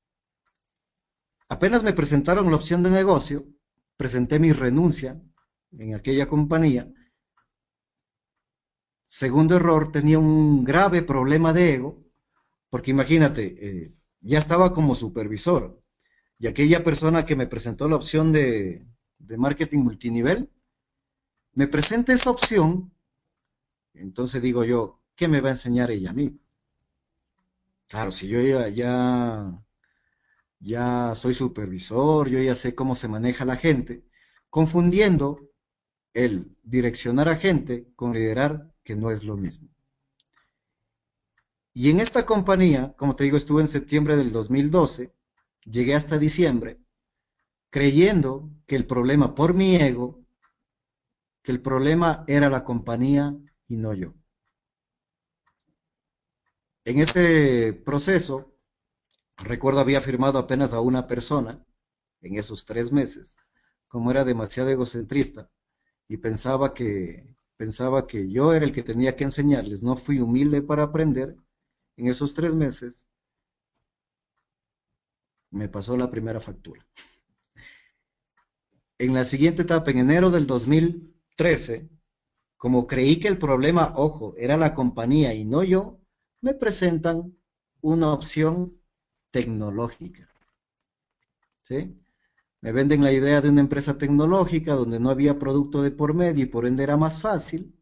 Apenas 1.49 1.83
me 1.83 1.93
presentaron 1.93 2.49
la 2.49 2.55
opción 2.55 2.83
de 2.83 2.89
negocio, 2.89 3.45
presenté 3.97 4.39
mi 4.39 4.53
renuncia 4.53 5.21
en 5.77 5.95
aquella 5.95 6.27
compañía. 6.27 6.91
Segundo 9.13 9.57
error, 9.57 9.91
tenía 9.91 10.17
un 10.17 10.63
grave 10.63 11.03
problema 11.03 11.53
de 11.53 11.75
ego, 11.75 12.03
porque 12.71 12.89
imagínate, 12.89 13.43
eh, 13.59 13.93
ya 14.21 14.39
estaba 14.39 14.73
como 14.73 14.95
supervisor 14.95 15.79
y 16.39 16.47
aquella 16.47 16.83
persona 16.83 17.23
que 17.23 17.35
me 17.35 17.45
presentó 17.45 17.87
la 17.87 17.95
opción 17.95 18.31
de, 18.31 18.87
marketing 19.37 19.81
multinivel, 19.81 20.49
me 21.53 21.67
presenta 21.67 22.11
esa 22.11 22.31
opción, 22.31 22.91
entonces 23.93 24.41
digo 24.41 24.63
yo, 24.63 24.99
¿qué 25.15 25.27
me 25.27 25.41
va 25.41 25.49
a 25.49 25.51
enseñar 25.51 25.91
ella 25.91 26.09
a 26.09 26.13
mí? 26.13 26.35
Claro, 27.87 28.11
si 28.11 28.27
yo 28.27 28.41
ya 28.41 29.63
ya 30.59 31.13
soy 31.13 31.35
supervisor, 31.35 32.29
yo 32.29 32.39
ya 32.41 32.55
sé 32.55 32.73
cómo 32.73 32.95
se 32.95 33.07
maneja 33.07 33.45
la 33.45 33.57
gente, 33.57 34.07
confundiendo 34.49 35.51
el 36.15 36.57
direccionar 36.63 37.29
a 37.29 37.35
gente 37.35 37.91
con 37.95 38.13
liderar, 38.13 38.72
que 38.83 38.95
no 38.95 39.11
es 39.11 39.23
lo 39.23 39.37
mismo. 39.37 39.69
Y 41.73 41.89
en 41.89 41.99
esta 41.99 42.25
compañía, 42.25 42.93
como 42.97 43.15
te 43.15 43.23
digo, 43.23 43.37
estuve 43.37 43.61
en 43.61 43.67
septiembre 43.67 44.15
del 44.15 44.31
2012, 44.31 45.13
llegué 45.65 45.95
hasta 45.95 46.17
diciembre, 46.17 46.79
creyendo 47.69 48.51
que 48.67 48.75
el 48.75 48.85
problema 48.85 49.33
por 49.33 49.53
mi 49.53 49.75
ego, 49.75 50.23
que 51.41 51.51
el 51.51 51.61
problema 51.61 52.23
era 52.27 52.49
la 52.49 52.63
compañía 52.63 53.35
y 53.67 53.77
no 53.77 53.93
yo. 53.93 54.13
En 56.85 56.99
ese 56.99 57.73
proceso 57.73 58.53
Recuerdo 59.37 59.79
había 59.79 60.01
firmado 60.01 60.39
apenas 60.39 60.73
a 60.73 60.79
una 60.79 61.07
persona 61.07 61.65
en 62.21 62.37
esos 62.37 62.65
tres 62.65 62.91
meses, 62.91 63.35
como 63.87 64.11
era 64.11 64.23
demasiado 64.23 64.69
egocentrista 64.69 65.49
y 66.07 66.17
pensaba 66.17 66.73
que, 66.73 67.35
pensaba 67.63 68.07
que 68.07 68.29
yo 68.29 68.53
era 68.53 68.65
el 68.65 68.73
que 68.73 68.83
tenía 68.83 69.15
que 69.15 69.23
enseñarles, 69.23 69.83
no 69.83 69.95
fui 69.95 70.19
humilde 70.19 70.61
para 70.61 70.83
aprender, 70.83 71.37
en 71.95 72.07
esos 72.07 72.33
tres 72.33 72.55
meses 72.55 73.07
me 75.49 75.69
pasó 75.69 75.95
la 75.95 76.11
primera 76.11 76.41
factura. 76.41 76.85
En 78.97 79.13
la 79.13 79.23
siguiente 79.23 79.61
etapa, 79.61 79.91
en 79.91 79.99
enero 79.99 80.29
del 80.29 80.45
2013, 80.45 81.89
como 82.57 82.85
creí 82.85 83.17
que 83.21 83.29
el 83.29 83.37
problema, 83.37 83.93
ojo, 83.95 84.35
era 84.37 84.57
la 84.57 84.73
compañía 84.73 85.33
y 85.33 85.45
no 85.45 85.63
yo, 85.63 86.01
me 86.41 86.53
presentan 86.53 87.37
una 87.79 88.11
opción 88.11 88.77
tecnológica. 89.31 90.27
¿Sí? 91.61 91.97
Me 92.63 92.71
venden 92.71 93.03
la 93.03 93.11
idea 93.11 93.41
de 93.41 93.49
una 93.49 93.59
empresa 93.59 93.97
tecnológica 93.97 94.73
donde 94.73 94.97
no 94.97 95.09
había 95.09 95.37
producto 95.37 95.81
de 95.81 95.91
por 95.91 96.13
medio 96.13 96.45
y 96.45 96.47
por 96.47 96.65
ende 96.65 96.83
era 96.83 96.95
más 96.95 97.19
fácil. 97.19 97.77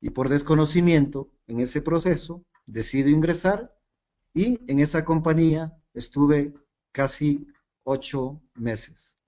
Y 0.00 0.10
por 0.10 0.28
desconocimiento 0.28 1.32
en 1.48 1.58
ese 1.58 1.82
proceso, 1.82 2.44
decido 2.64 3.08
ingresar 3.08 3.76
y 4.32 4.60
en 4.70 4.78
esa 4.78 5.04
compañía 5.04 5.76
estuve 5.94 6.54
casi 6.92 7.48
ocho 7.82 8.40
meses. 8.54 9.18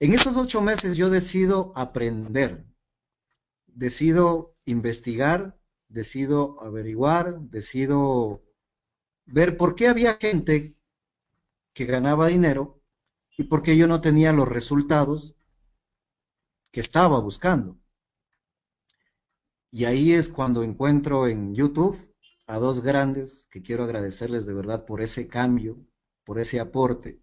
En 0.00 0.12
esos 0.12 0.36
ocho 0.36 0.60
meses 0.60 0.98
yo 0.98 1.08
decido 1.08 1.72
aprender, 1.76 2.66
decido 3.68 4.54
investigar, 4.66 5.58
decido 5.88 6.62
averiguar, 6.62 7.40
decido 7.40 8.42
ver 9.24 9.56
por 9.56 9.74
qué 9.74 9.88
había 9.88 10.18
gente 10.20 10.76
que 11.72 11.86
ganaba 11.86 12.26
dinero 12.26 12.82
y 13.36 13.44
por 13.44 13.62
qué 13.62 13.76
yo 13.76 13.86
no 13.86 14.00
tenía 14.00 14.32
los 14.32 14.48
resultados 14.48 15.36
que 16.70 16.80
estaba 16.80 17.20
buscando. 17.20 17.78
Y 19.70 19.84
ahí 19.84 20.12
es 20.12 20.28
cuando 20.28 20.62
encuentro 20.62 21.26
en 21.26 21.54
YouTube 21.54 22.14
a 22.46 22.58
dos 22.58 22.80
grandes 22.80 23.46
que 23.50 23.62
quiero 23.62 23.84
agradecerles 23.84 24.46
de 24.46 24.54
verdad 24.54 24.86
por 24.86 25.02
ese 25.02 25.28
cambio, 25.28 25.84
por 26.24 26.38
ese 26.38 26.60
aporte 26.60 27.20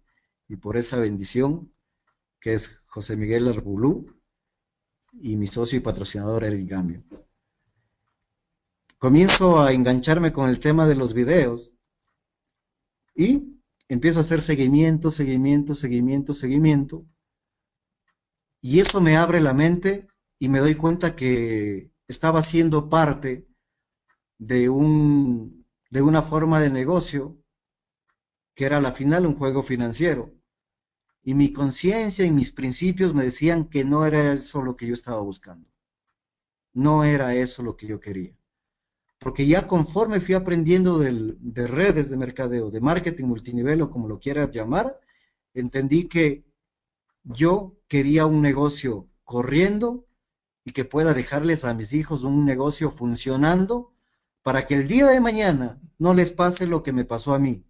y 0.48 0.56
por 0.56 0.76
esa 0.76 0.98
bendición, 0.98 1.74
que 2.40 2.54
es 2.54 2.84
José 2.86 3.16
Miguel 3.16 3.48
Arbulú 3.48 4.06
y 5.12 5.36
mi 5.36 5.46
socio 5.46 5.78
y 5.78 5.82
patrocinador 5.82 6.44
Eric 6.44 6.68
Gambio. 6.68 7.04
Comienzo 8.98 9.60
a 9.60 9.72
engancharme 9.72 10.32
con 10.32 10.48
el 10.48 10.60
tema 10.60 10.86
de 10.86 10.94
los 10.94 11.14
videos 11.14 11.72
y 13.14 13.53
empiezo 13.88 14.20
a 14.20 14.22
hacer 14.22 14.40
seguimiento, 14.40 15.10
seguimiento, 15.10 15.74
seguimiento, 15.74 16.34
seguimiento. 16.34 17.06
Y 18.60 18.80
eso 18.80 19.00
me 19.00 19.16
abre 19.16 19.40
la 19.40 19.54
mente 19.54 20.08
y 20.38 20.48
me 20.48 20.58
doy 20.58 20.74
cuenta 20.74 21.16
que 21.16 21.90
estaba 22.08 22.42
siendo 22.42 22.88
parte 22.88 23.46
de, 24.38 24.68
un, 24.68 25.66
de 25.90 26.02
una 26.02 26.22
forma 26.22 26.60
de 26.60 26.70
negocio 26.70 27.38
que 28.54 28.66
era 28.66 28.78
a 28.78 28.80
la 28.80 28.92
final 28.92 29.26
un 29.26 29.34
juego 29.34 29.62
financiero. 29.62 30.32
Y 31.22 31.34
mi 31.34 31.52
conciencia 31.52 32.24
y 32.24 32.30
mis 32.30 32.52
principios 32.52 33.14
me 33.14 33.24
decían 33.24 33.68
que 33.68 33.84
no 33.84 34.04
era 34.06 34.32
eso 34.32 34.62
lo 34.62 34.76
que 34.76 34.86
yo 34.86 34.92
estaba 34.92 35.20
buscando. 35.20 35.68
No 36.72 37.04
era 37.04 37.34
eso 37.34 37.62
lo 37.62 37.76
que 37.76 37.86
yo 37.86 38.00
quería. 38.00 38.36
Porque 39.24 39.46
ya 39.46 39.66
conforme 39.66 40.20
fui 40.20 40.34
aprendiendo 40.34 40.98
de 40.98 41.66
redes 41.66 42.10
de 42.10 42.18
mercadeo, 42.18 42.70
de 42.70 42.82
marketing 42.82 43.24
multinivel 43.24 43.80
o 43.80 43.90
como 43.90 44.06
lo 44.06 44.20
quieras 44.20 44.50
llamar, 44.50 45.00
entendí 45.54 46.08
que 46.08 46.44
yo 47.22 47.74
quería 47.88 48.26
un 48.26 48.42
negocio 48.42 49.08
corriendo 49.24 50.06
y 50.62 50.72
que 50.72 50.84
pueda 50.84 51.14
dejarles 51.14 51.64
a 51.64 51.72
mis 51.72 51.94
hijos 51.94 52.22
un 52.22 52.44
negocio 52.44 52.90
funcionando 52.90 53.94
para 54.42 54.66
que 54.66 54.74
el 54.74 54.88
día 54.88 55.06
de 55.06 55.22
mañana 55.22 55.80
no 55.98 56.12
les 56.12 56.30
pase 56.30 56.66
lo 56.66 56.82
que 56.82 56.92
me 56.92 57.06
pasó 57.06 57.32
a 57.32 57.38
mí. 57.38 57.64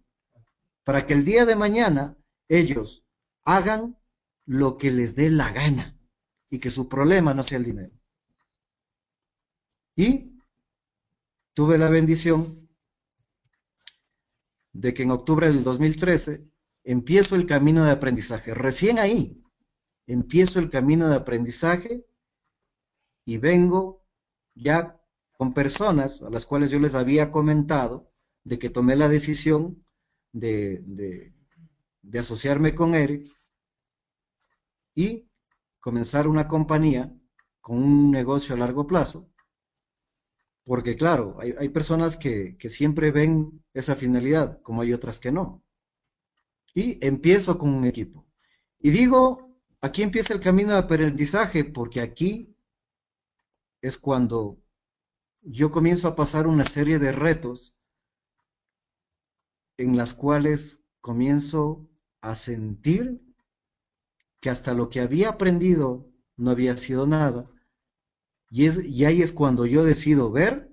Para 0.83 1.05
que 1.05 1.13
el 1.13 1.23
día 1.23 1.45
de 1.45 1.55
mañana 1.55 2.17
ellos 2.49 3.07
hagan 3.45 3.97
lo 4.45 4.75
que 4.75 4.91
les 4.91 5.15
dé 5.15 5.29
la 5.29 5.53
gana 5.53 5.97
y 6.49 6.59
que 6.59 6.69
su 6.69 6.89
problema 6.89 7.33
no 7.33 7.43
sea 7.43 7.59
el 7.59 7.63
dinero. 7.63 7.93
Y 9.95 10.34
tuve 11.55 11.77
la 11.77 11.89
bendición 11.89 12.69
de 14.73 14.93
que 14.93 15.03
en 15.03 15.11
octubre 15.11 15.47
del 15.47 15.63
2013 15.63 16.45
empiezo 16.83 17.35
el 17.35 17.45
camino 17.45 17.85
de 17.85 17.91
aprendizaje. 17.91 18.53
Recién 18.53 18.99
ahí 18.99 19.41
empiezo 20.05 20.59
el 20.59 20.69
camino 20.69 21.09
de 21.09 21.15
aprendizaje 21.15 22.05
y 23.25 23.37
vengo 23.37 24.05
ya 24.53 25.01
con 25.37 25.53
personas 25.53 26.21
a 26.21 26.29
las 26.29 26.45
cuales 26.45 26.71
yo 26.71 26.79
les 26.79 26.93
había 26.93 27.31
comentado 27.31 28.11
de 28.43 28.59
que 28.59 28.69
tomé 28.69 28.97
la 28.97 29.07
decisión 29.07 29.83
de, 30.33 31.31
de 32.01 32.19
asociarme 32.19 32.75
con 32.75 32.95
Eric 32.95 33.25
y 34.93 35.29
comenzar 35.79 36.27
una 36.27 36.49
compañía 36.49 37.17
con 37.61 37.77
un 37.77 38.11
negocio 38.11 38.55
a 38.55 38.57
largo 38.57 38.85
plazo 38.85 39.31
porque 40.65 40.95
claro, 40.95 41.37
hay, 41.39 41.69
personas 41.69 42.17
que, 42.17 42.57
siempre 42.67 43.11
ven 43.11 43.63
esa 43.73 43.95
finalidad, 43.95 44.61
como 44.63 44.81
hay 44.81 44.93
otras 44.93 45.19
que 45.19 45.31
no. 45.31 45.63
Y 46.73 46.97
empiezo 47.05 47.59
con 47.59 47.69
un 47.69 47.85
equipo. 47.85 48.27
Y 48.79 48.89
digo, 48.89 49.59
aquí 49.79 50.01
empieza 50.01 50.33
el 50.33 50.39
camino 50.39 50.71
de 50.71 50.79
aprendizaje, 50.79 51.65
porque 51.65 52.01
aquí 52.01 52.57
es 53.79 53.99
cuando 53.99 54.59
yo 55.41 55.69
comienzo 55.69 56.07
a 56.07 56.15
pasar 56.15 56.47
una 56.47 56.65
serie 56.65 56.97
de 56.97 57.11
retos 57.11 57.77
en 59.77 59.95
las 59.95 60.15
cuales 60.15 60.83
comienzo 60.99 61.87
a 62.21 62.33
sentir 62.33 63.21
que 64.41 64.49
hasta 64.49 64.73
lo 64.73 64.89
que 64.89 65.01
había 65.01 65.29
aprendido 65.29 66.11
no 66.37 66.49
había 66.49 66.75
sido 66.77 67.05
nada 67.05 67.54
y, 68.49 68.65
es, 68.65 68.85
y 68.85 69.05
ahí 69.05 69.21
es 69.21 69.33
cuando 69.33 69.65
yo 69.65 69.83
decido 69.83 70.31
ver 70.31 70.71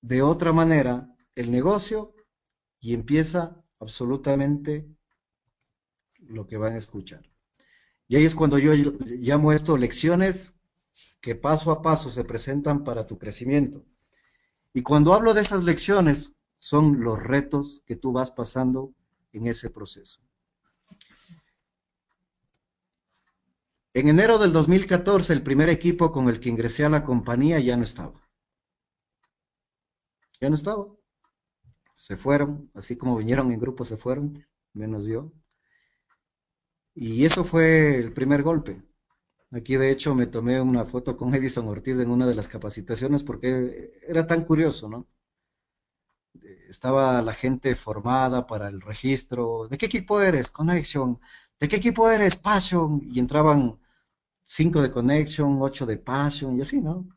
de 0.00 0.22
otra 0.22 0.52
manera 0.52 1.14
el 1.34 1.50
negocio 1.50 2.14
y 2.80 2.94
empieza 2.94 3.62
absolutamente 3.80 4.88
lo 6.18 6.46
que 6.46 6.56
van 6.56 6.74
a 6.74 6.78
escuchar. 6.78 7.28
Y 8.08 8.16
ahí 8.16 8.24
es 8.24 8.34
cuando 8.34 8.58
yo 8.58 8.72
llamo 8.74 9.52
esto 9.52 9.76
lecciones 9.76 10.56
que 11.20 11.34
paso 11.34 11.70
a 11.70 11.82
paso 11.82 12.08
se 12.10 12.24
presentan 12.24 12.84
para 12.84 13.06
tu 13.06 13.18
crecimiento. 13.18 13.84
Y 14.72 14.82
cuando 14.82 15.14
hablo 15.14 15.34
de 15.34 15.40
esas 15.40 15.64
lecciones, 15.64 16.34
son 16.58 17.00
los 17.02 17.22
retos 17.22 17.82
que 17.86 17.96
tú 17.96 18.12
vas 18.12 18.30
pasando 18.30 18.94
en 19.32 19.46
ese 19.46 19.70
proceso. 19.70 20.20
En 23.98 24.08
enero 24.08 24.36
del 24.36 24.52
2014, 24.52 25.32
el 25.32 25.42
primer 25.42 25.70
equipo 25.70 26.12
con 26.12 26.28
el 26.28 26.38
que 26.38 26.50
ingresé 26.50 26.84
a 26.84 26.90
la 26.90 27.02
compañía 27.02 27.58
ya 27.60 27.78
no 27.78 27.82
estaba. 27.82 28.20
Ya 30.38 30.50
no 30.50 30.54
estaba. 30.54 30.86
Se 31.94 32.18
fueron, 32.18 32.70
así 32.74 32.98
como 32.98 33.16
vinieron 33.16 33.50
en 33.52 33.58
grupo, 33.58 33.86
se 33.86 33.96
fueron, 33.96 34.46
menos 34.74 35.06
yo. 35.06 35.32
Y 36.94 37.24
eso 37.24 37.42
fue 37.42 37.96
el 37.96 38.12
primer 38.12 38.42
golpe. 38.42 38.82
Aquí 39.50 39.76
de 39.76 39.90
hecho 39.90 40.14
me 40.14 40.26
tomé 40.26 40.60
una 40.60 40.84
foto 40.84 41.16
con 41.16 41.34
Edison 41.34 41.66
Ortiz 41.66 41.98
en 41.98 42.10
una 42.10 42.26
de 42.26 42.34
las 42.34 42.48
capacitaciones 42.48 43.22
porque 43.22 43.94
era 44.06 44.26
tan 44.26 44.44
curioso, 44.44 44.90
¿no? 44.90 45.08
Estaba 46.68 47.22
la 47.22 47.32
gente 47.32 47.74
formada 47.74 48.46
para 48.46 48.68
el 48.68 48.82
registro. 48.82 49.68
¿De 49.68 49.78
qué 49.78 49.86
equipo 49.86 50.20
eres? 50.20 50.50
Connection. 50.50 51.18
¿De 51.58 51.66
qué 51.66 51.76
equipo 51.76 52.10
eres? 52.10 52.36
Passion. 52.36 53.00
Y 53.02 53.20
entraban 53.20 53.78
5 54.46 54.80
de 54.80 54.90
Connection, 54.92 55.58
8 55.60 55.86
de 55.86 55.96
Passion 55.98 56.56
y 56.56 56.62
así, 56.62 56.80
¿no? 56.80 57.08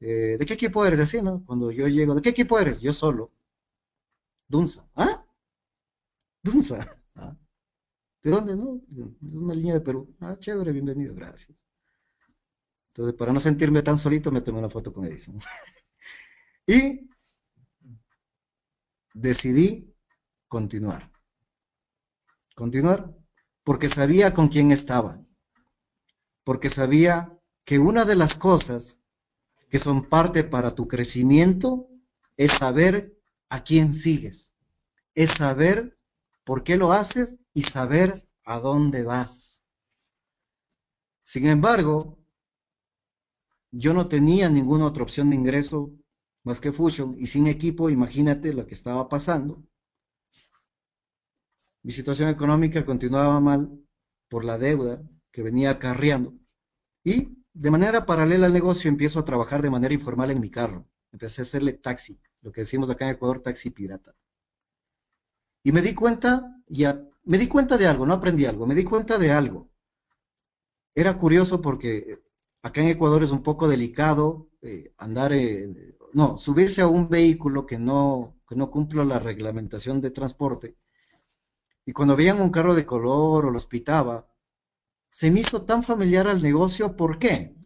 Eh, 0.00 0.36
¿De 0.38 0.46
qué 0.46 0.54
equipo 0.54 0.84
eres? 0.84 0.98
Así, 1.00 1.20
¿no? 1.22 1.44
Cuando 1.44 1.70
yo 1.70 1.86
llego, 1.88 2.14
¿de 2.14 2.22
qué 2.22 2.30
equipo 2.30 2.58
eres? 2.58 2.80
Yo 2.80 2.92
solo. 2.92 3.32
Dunza. 4.48 4.88
¿Ah? 4.94 5.26
Dunza. 6.42 6.78
¿Ah? 7.16 7.36
¿De 8.22 8.30
dónde? 8.30 8.56
No, 8.56 8.80
es 8.88 9.34
una 9.34 9.54
línea 9.54 9.74
de 9.74 9.80
Perú. 9.82 10.16
Ah, 10.20 10.36
chévere, 10.38 10.72
bienvenido, 10.72 11.14
gracias. 11.14 11.66
Entonces, 12.88 13.14
para 13.14 13.32
no 13.32 13.40
sentirme 13.40 13.82
tan 13.82 13.98
solito, 13.98 14.32
me 14.32 14.40
tomé 14.40 14.58
una 14.58 14.70
foto 14.70 14.90
con 14.92 15.04
Edison. 15.04 15.38
y 16.66 17.10
decidí 19.12 19.94
continuar. 20.48 21.12
Continuar 22.54 23.14
porque 23.62 23.88
sabía 23.88 24.32
con 24.32 24.48
quién 24.48 24.72
estaba 24.72 25.22
porque 26.48 26.70
sabía 26.70 27.38
que 27.66 27.78
una 27.78 28.06
de 28.06 28.16
las 28.16 28.34
cosas 28.34 29.02
que 29.68 29.78
son 29.78 30.08
parte 30.08 30.44
para 30.44 30.74
tu 30.74 30.88
crecimiento 30.88 31.90
es 32.38 32.52
saber 32.52 33.20
a 33.50 33.62
quién 33.62 33.92
sigues, 33.92 34.54
es 35.14 35.32
saber 35.32 35.98
por 36.44 36.64
qué 36.64 36.78
lo 36.78 36.92
haces 36.92 37.38
y 37.52 37.64
saber 37.64 38.26
a 38.44 38.60
dónde 38.60 39.02
vas. 39.02 39.62
Sin 41.22 41.46
embargo, 41.48 42.18
yo 43.70 43.92
no 43.92 44.08
tenía 44.08 44.48
ninguna 44.48 44.86
otra 44.86 45.02
opción 45.02 45.28
de 45.28 45.36
ingreso 45.36 45.92
más 46.44 46.60
que 46.60 46.72
Fusion 46.72 47.14
y 47.18 47.26
sin 47.26 47.46
equipo, 47.46 47.90
imagínate 47.90 48.54
lo 48.54 48.66
que 48.66 48.72
estaba 48.72 49.06
pasando. 49.06 49.62
Mi 51.82 51.92
situación 51.92 52.30
económica 52.30 52.86
continuaba 52.86 53.38
mal 53.38 53.86
por 54.30 54.46
la 54.46 54.56
deuda 54.56 55.02
venía 55.42 55.70
acarreando. 55.70 56.34
Y 57.04 57.38
de 57.52 57.70
manera 57.70 58.06
paralela 58.06 58.46
al 58.46 58.52
negocio 58.52 58.88
empiezo 58.88 59.20
a 59.20 59.24
trabajar 59.24 59.62
de 59.62 59.70
manera 59.70 59.94
informal 59.94 60.30
en 60.30 60.40
mi 60.40 60.50
carro. 60.50 60.86
Empecé 61.12 61.40
a 61.40 61.42
hacerle 61.42 61.72
taxi, 61.72 62.20
lo 62.42 62.52
que 62.52 62.60
decimos 62.60 62.90
acá 62.90 63.06
en 63.06 63.12
Ecuador, 63.12 63.40
taxi 63.40 63.70
pirata. 63.70 64.14
Y 65.62 65.72
me 65.72 65.82
di 65.82 65.94
cuenta, 65.94 66.62
ya, 66.68 67.02
me 67.24 67.38
di 67.38 67.48
cuenta 67.48 67.76
de 67.76 67.86
algo, 67.86 68.06
no 68.06 68.14
aprendí 68.14 68.44
algo, 68.44 68.66
me 68.66 68.74
di 68.74 68.84
cuenta 68.84 69.18
de 69.18 69.32
algo. 69.32 69.70
Era 70.94 71.16
curioso 71.18 71.60
porque 71.60 72.22
acá 72.62 72.80
en 72.80 72.88
Ecuador 72.88 73.22
es 73.22 73.32
un 73.32 73.42
poco 73.42 73.68
delicado 73.68 74.48
eh, 74.62 74.92
andar, 74.98 75.32
no, 76.12 76.36
subirse 76.38 76.82
a 76.82 76.86
un 76.86 77.08
vehículo 77.08 77.66
que 77.66 77.78
no, 77.78 78.36
que 78.48 78.56
no 78.56 78.70
cumpla 78.70 79.04
la 79.04 79.18
reglamentación 79.18 80.00
de 80.00 80.10
transporte. 80.10 80.76
Y 81.84 81.92
cuando 81.92 82.16
veían 82.16 82.40
un 82.40 82.50
carro 82.50 82.74
de 82.74 82.86
color 82.86 83.46
o 83.46 83.50
los 83.50 83.66
pitaba, 83.66 84.27
se 85.10 85.30
me 85.30 85.40
hizo 85.40 85.62
tan 85.64 85.82
familiar 85.82 86.28
al 86.28 86.42
negocio. 86.42 86.96
¿Por 86.96 87.18
qué? 87.18 87.56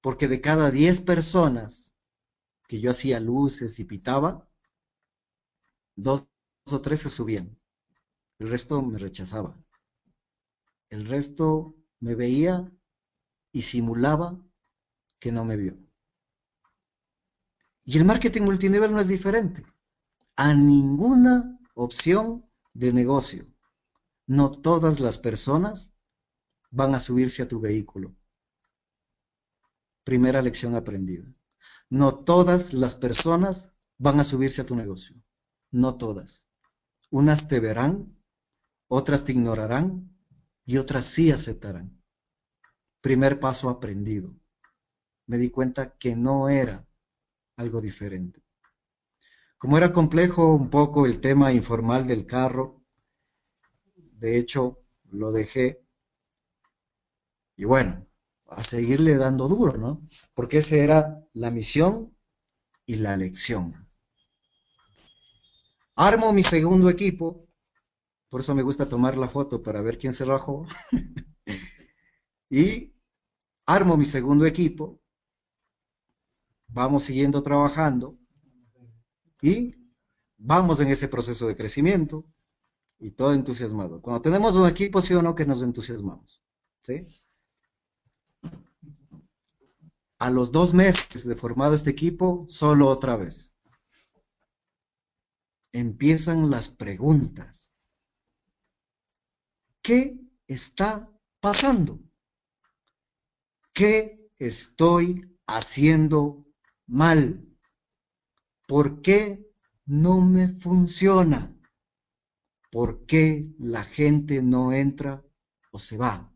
Porque 0.00 0.28
de 0.28 0.40
cada 0.40 0.70
10 0.70 1.00
personas 1.02 1.94
que 2.68 2.80
yo 2.80 2.90
hacía 2.90 3.20
luces 3.20 3.78
y 3.80 3.84
pitaba, 3.84 4.48
dos 5.96 6.28
o 6.70 6.80
tres 6.80 7.00
se 7.00 7.08
subían. 7.08 7.58
El 8.38 8.48
resto 8.48 8.80
me 8.82 8.98
rechazaba. 8.98 9.56
El 10.88 11.06
resto 11.06 11.76
me 12.00 12.14
veía 12.14 12.72
y 13.52 13.62
simulaba 13.62 14.38
que 15.18 15.32
no 15.32 15.44
me 15.44 15.56
vio. 15.56 15.76
Y 17.84 17.98
el 17.98 18.04
marketing 18.04 18.42
multinivel 18.42 18.92
no 18.92 19.00
es 19.00 19.08
diferente 19.08 19.64
a 20.36 20.54
ninguna 20.54 21.58
opción 21.74 22.48
de 22.72 22.92
negocio. 22.92 23.46
No 24.26 24.50
todas 24.50 25.00
las 25.00 25.18
personas 25.18 25.94
van 26.70 26.94
a 26.94 27.00
subirse 27.00 27.42
a 27.42 27.48
tu 27.48 27.60
vehículo. 27.60 28.16
Primera 30.04 30.42
lección 30.42 30.74
aprendida. 30.74 31.32
No 31.88 32.24
todas 32.24 32.72
las 32.72 32.94
personas 32.94 33.74
van 33.98 34.20
a 34.20 34.24
subirse 34.24 34.62
a 34.62 34.66
tu 34.66 34.76
negocio. 34.76 35.16
No 35.70 35.96
todas. 35.98 36.48
Unas 37.10 37.48
te 37.48 37.60
verán, 37.60 38.16
otras 38.88 39.24
te 39.24 39.32
ignorarán 39.32 40.16
y 40.64 40.78
otras 40.78 41.04
sí 41.04 41.30
aceptarán. 41.32 42.02
Primer 43.00 43.40
paso 43.40 43.68
aprendido. 43.68 44.34
Me 45.26 45.38
di 45.38 45.50
cuenta 45.50 45.96
que 45.96 46.16
no 46.16 46.48
era 46.48 46.88
algo 47.56 47.80
diferente. 47.80 48.42
Como 49.58 49.76
era 49.76 49.92
complejo 49.92 50.54
un 50.54 50.70
poco 50.70 51.04
el 51.06 51.20
tema 51.20 51.52
informal 51.52 52.06
del 52.06 52.26
carro, 52.26 52.82
de 53.94 54.38
hecho 54.38 54.82
lo 55.04 55.32
dejé 55.32 55.84
y 57.60 57.64
bueno, 57.66 58.06
a 58.46 58.62
seguirle 58.62 59.18
dando 59.18 59.46
duro, 59.46 59.76
¿no? 59.76 60.00
Porque 60.32 60.56
esa 60.56 60.76
era 60.76 61.22
la 61.34 61.50
misión 61.50 62.16
y 62.86 62.94
la 62.94 63.18
lección. 63.18 63.86
Armo 65.94 66.32
mi 66.32 66.42
segundo 66.42 66.88
equipo, 66.88 67.46
por 68.30 68.40
eso 68.40 68.54
me 68.54 68.62
gusta 68.62 68.88
tomar 68.88 69.18
la 69.18 69.28
foto 69.28 69.62
para 69.62 69.82
ver 69.82 69.98
quién 69.98 70.14
se 70.14 70.24
rajó. 70.24 70.66
y 72.48 72.94
armo 73.66 73.98
mi 73.98 74.06
segundo 74.06 74.46
equipo, 74.46 74.98
vamos 76.66 77.04
siguiendo 77.04 77.42
trabajando 77.42 78.18
y 79.42 79.74
vamos 80.38 80.80
en 80.80 80.88
ese 80.88 81.08
proceso 81.08 81.46
de 81.46 81.56
crecimiento 81.56 82.24
y 82.98 83.10
todo 83.10 83.34
entusiasmado. 83.34 84.00
Cuando 84.00 84.22
tenemos 84.22 84.56
un 84.56 84.66
equipo, 84.66 85.02
sí 85.02 85.12
o 85.12 85.20
no, 85.20 85.34
que 85.34 85.44
nos 85.44 85.62
entusiasmamos. 85.62 86.42
¿Sí? 86.82 87.06
A 90.20 90.28
los 90.28 90.52
dos 90.52 90.74
meses 90.74 91.26
de 91.26 91.34
formado 91.34 91.74
este 91.74 91.88
equipo, 91.88 92.44
solo 92.46 92.88
otra 92.88 93.16
vez. 93.16 93.56
Empiezan 95.72 96.50
las 96.50 96.68
preguntas. 96.68 97.72
¿Qué 99.80 100.20
está 100.46 101.10
pasando? 101.40 102.00
¿Qué 103.72 104.30
estoy 104.38 105.38
haciendo 105.46 106.44
mal? 106.86 107.56
¿Por 108.68 109.00
qué 109.00 109.50
no 109.86 110.20
me 110.20 110.50
funciona? 110.50 111.58
¿Por 112.70 113.06
qué 113.06 113.54
la 113.58 113.84
gente 113.84 114.42
no 114.42 114.74
entra 114.74 115.24
o 115.72 115.78
se 115.78 115.96
va? 115.96 116.30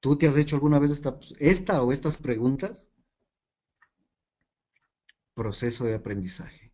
¿Tú 0.00 0.16
te 0.16 0.28
has 0.28 0.36
hecho 0.36 0.56
alguna 0.56 0.78
vez 0.78 0.90
esta, 0.90 1.18
esta 1.38 1.82
o 1.82 1.92
estas 1.92 2.16
preguntas? 2.16 2.90
Proceso 5.34 5.84
de 5.84 5.94
aprendizaje. 5.94 6.72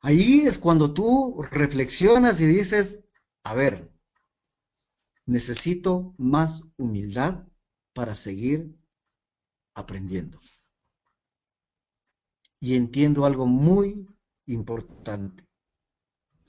Ahí 0.00 0.40
es 0.40 0.58
cuando 0.58 0.92
tú 0.92 1.42
reflexionas 1.50 2.40
y 2.40 2.46
dices, 2.46 3.04
a 3.44 3.54
ver, 3.54 3.92
necesito 5.26 6.14
más 6.18 6.68
humildad 6.76 7.46
para 7.92 8.14
seguir 8.14 8.76
aprendiendo. 9.74 10.40
Y 12.60 12.74
entiendo 12.74 13.24
algo 13.24 13.46
muy 13.46 14.06
importante, 14.46 15.44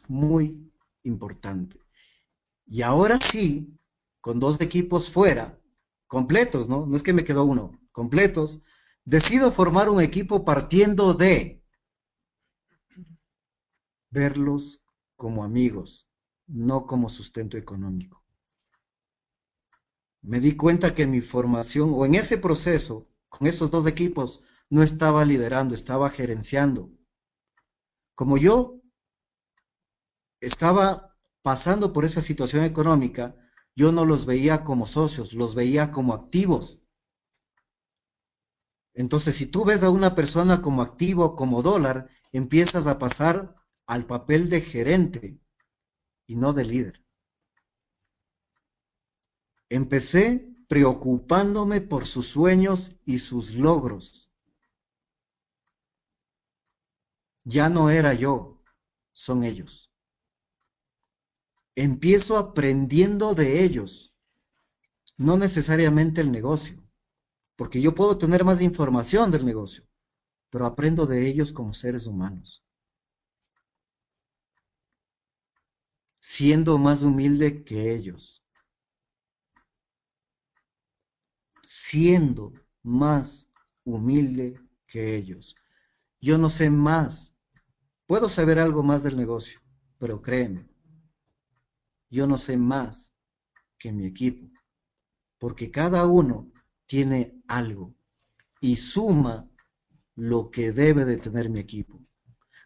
muy 0.08 0.72
importante. 1.04 1.80
Y 2.66 2.82
ahora 2.82 3.20
sí, 3.20 3.78
con 4.22 4.40
dos 4.40 4.62
equipos 4.62 5.10
fuera, 5.10 5.60
completos, 6.14 6.70
¿no? 6.70 6.86
No 6.86 6.96
es 6.96 7.02
que 7.02 7.12
me 7.12 7.24
quedó 7.24 7.44
uno, 7.44 7.72
completos, 7.92 8.62
decido 9.04 9.52
formar 9.52 9.90
un 9.90 10.00
equipo 10.00 10.46
partiendo 10.46 11.16
de 11.16 11.66
verlos 14.12 14.86
como 15.16 15.44
amigos, 15.44 16.08
no 16.46 16.86
como 16.86 17.10
sustento 17.10 17.58
económico. 17.58 18.24
Me 20.22 20.40
di 20.40 20.56
cuenta 20.56 20.94
que 20.94 21.02
en 21.02 21.10
mi 21.10 21.22
formación 21.22 21.90
o 21.96 22.06
en 22.06 22.14
ese 22.14 22.38
proceso, 22.38 23.10
con 23.28 23.48
esos 23.48 23.72
dos 23.72 23.88
equipos, 23.88 24.44
no 24.70 24.84
estaba 24.84 25.26
liderando, 25.26 25.74
estaba 25.74 26.12
gerenciando. 26.12 26.92
Como 28.14 28.38
yo 28.38 28.84
estaba 30.40 31.18
pasando 31.42 31.92
por 31.92 32.06
esa 32.06 32.22
situación 32.22 32.66
económica, 32.66 33.36
yo 33.76 33.92
no 33.92 34.06
los 34.06 34.26
veía 34.26 34.64
como 34.64 34.86
socios, 34.86 35.34
los 35.34 35.56
veía 35.56 35.92
como 35.92 36.14
activos. 36.14 36.84
Entonces, 38.94 39.36
si 39.36 39.48
tú 39.48 39.66
ves 39.66 39.84
a 39.84 39.90
una 39.90 40.16
persona 40.16 40.62
como 40.62 40.82
activo, 40.82 41.36
como 41.36 41.64
dólar, 41.64 42.10
empiezas 42.32 42.86
a 42.88 43.00
pasar 43.00 43.56
al 43.88 44.06
papel 44.06 44.50
de 44.50 44.62
gerente 44.62 45.40
y 46.28 46.36
no 46.36 46.54
de 46.54 46.66
líder. 46.66 47.04
Empecé 49.70 50.56
preocupándome 50.68 51.82
por 51.82 52.06
sus 52.06 52.28
sueños 52.28 53.00
y 53.06 53.20
sus 53.20 53.56
logros. 53.56 54.32
Ya 57.46 57.70
no 57.70 57.90
era 57.90 58.14
yo, 58.14 58.62
son 59.12 59.44
ellos. 59.44 59.93
Empiezo 61.76 62.38
aprendiendo 62.38 63.34
de 63.34 63.64
ellos, 63.64 64.16
no 65.18 65.38
necesariamente 65.38 66.22
el 66.22 66.32
negocio, 66.32 66.84
porque 67.56 67.82
yo 67.82 67.94
puedo 67.94 68.18
tener 68.18 68.44
más 68.44 68.62
información 68.62 69.32
del 69.32 69.46
negocio, 69.46 69.84
pero 70.50 70.66
aprendo 70.66 71.06
de 71.06 71.28
ellos 71.28 71.52
como 71.52 71.74
seres 71.74 72.08
humanos. 72.08 72.64
Siendo 76.20 76.78
más 76.78 77.04
humilde 77.04 77.64
que 77.64 77.94
ellos. 77.94 78.44
Siendo 81.64 82.54
más 82.82 83.52
humilde 83.84 84.60
que 84.88 85.16
ellos. 85.16 85.56
Yo 86.22 86.38
no 86.38 86.50
sé 86.50 86.70
más 86.70 87.34
Puedo 88.06 88.28
saber 88.28 88.60
algo 88.60 88.84
más 88.84 89.02
del 89.02 89.16
negocio, 89.16 89.62
pero 89.98 90.22
créeme, 90.22 90.70
yo 92.14 92.28
no 92.28 92.38
sé 92.38 92.58
más 92.58 93.16
que 93.80 93.92
mi 93.92 94.06
equipo, 94.06 94.48
porque 95.40 95.72
cada 95.72 96.06
uno 96.06 96.52
tiene 96.86 97.42
algo 97.48 97.96
y 98.62 98.76
suma 98.76 99.50
lo 100.16 100.52
que 100.52 100.72
debe 100.72 101.06
de 101.06 101.18
tener 101.18 101.50
mi 101.50 101.60
equipo. 101.60 102.00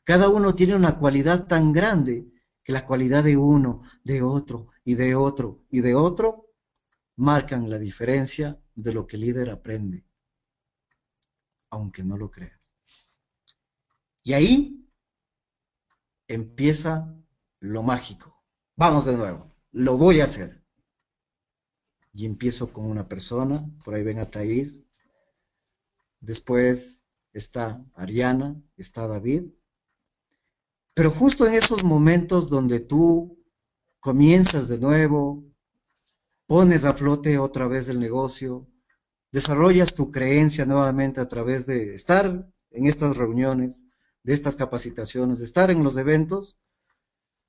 Cada 0.03 0.27
uno 0.27 0.53
tiene 0.53 0.75
una 0.75 0.99
cualidad 0.99 1.47
tan 1.47 1.71
grande 1.71 2.27
que 2.61 2.73
la 2.73 2.85
cualidad 2.85 3.23
de 3.23 3.37
uno, 3.37 3.83
de 4.03 4.21
otro 4.21 4.67
y 4.83 4.95
de 4.95 5.15
otro 5.15 5.65
y 5.71 5.79
de 5.79 5.95
otro 5.95 6.51
marcan 7.15 7.69
la 7.69 7.79
diferencia 7.79 8.61
de 8.75 8.93
lo 8.93 9.07
que 9.07 9.15
el 9.15 9.21
líder 9.21 9.49
aprende, 9.49 10.05
aunque 11.69 12.03
no 12.03 12.17
lo 12.17 12.29
creas. 12.29 12.75
Y 14.23 14.33
ahí 14.33 14.89
empieza 16.27 17.15
lo 17.61 17.81
mágico. 17.81 18.36
Vamos 18.79 19.05
de 19.05 19.17
nuevo, 19.17 19.51
lo 19.71 19.97
voy 19.97 20.19
a 20.19 20.25
hacer. 20.25 20.63
Y 22.13 22.27
empiezo 22.27 22.71
con 22.71 22.85
una 22.85 23.07
persona, 23.07 23.67
por 23.83 23.95
ahí 23.95 24.03
ven 24.03 24.19
a 24.19 24.29
Thais, 24.29 24.83
después 26.19 27.03
está 27.33 27.83
Ariana, 27.95 28.61
está 28.75 29.07
David. 29.07 29.45
Pero 30.93 31.09
justo 31.09 31.47
en 31.47 31.55
esos 31.55 31.83
momentos 31.83 32.51
donde 32.51 32.79
tú 32.79 33.43
comienzas 33.99 34.67
de 34.67 34.77
nuevo, 34.77 35.43
pones 36.45 36.85
a 36.85 36.93
flote 36.93 37.39
otra 37.39 37.67
vez 37.67 37.89
el 37.89 37.99
negocio, 37.99 38.69
desarrollas 39.31 39.95
tu 39.95 40.11
creencia 40.11 40.65
nuevamente 40.65 41.19
a 41.19 41.27
través 41.27 41.65
de 41.65 41.95
estar 41.95 42.47
en 42.69 42.85
estas 42.85 43.17
reuniones, 43.17 43.87
de 44.21 44.33
estas 44.33 44.55
capacitaciones, 44.55 45.39
de 45.39 45.45
estar 45.45 45.71
en 45.71 45.83
los 45.83 45.97
eventos. 45.97 46.59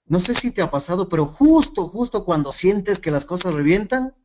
No 0.09 0.21
sé 0.21 0.33
si 0.33 0.51
te 0.51 0.63
ha 0.63 0.71
pasado, 0.71 1.09
pero 1.09 1.27
justo, 1.27 1.87
justo 1.87 2.25
cuando 2.25 2.53
sientes 2.53 2.99
que 2.99 3.11
las 3.11 3.27
cosas 3.27 3.53
revientan, 3.53 4.17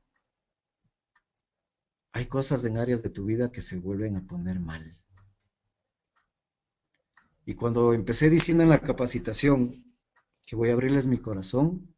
hay 2.13 2.27
cosas 2.27 2.63
en 2.63 2.77
áreas 2.77 3.03
de 3.03 3.09
tu 3.09 3.25
vida 3.25 3.51
que 3.51 3.59
se 3.59 3.79
vuelven 3.79 4.15
a 4.15 4.25
poner 4.25 4.61
mal. 4.61 4.97
Y 7.45 7.55
cuando 7.55 7.93
empecé 7.93 8.29
diciendo 8.29 8.63
en 8.63 8.69
la 8.69 8.79
capacitación 8.79 9.71
que 10.45 10.55
voy 10.55 10.69
a 10.69 10.73
abrirles 10.73 11.07
mi 11.07 11.17
corazón, 11.17 11.93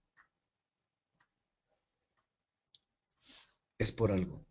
es 3.77 3.91
por 3.91 4.11
algo. 4.11 4.43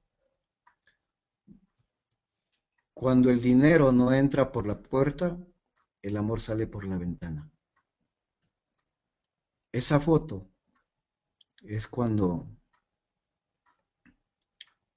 Cuando 2.92 3.30
el 3.30 3.40
dinero 3.40 3.90
no 3.90 4.12
entra 4.12 4.52
por 4.52 4.68
la 4.68 4.80
puerta, 4.80 5.36
el 6.02 6.16
amor 6.16 6.40
sale 6.40 6.68
por 6.68 6.86
la 6.86 6.98
ventana. 6.98 7.53
Esa 9.80 9.98
foto 10.00 10.36
es 11.64 11.88
cuando 11.88 12.46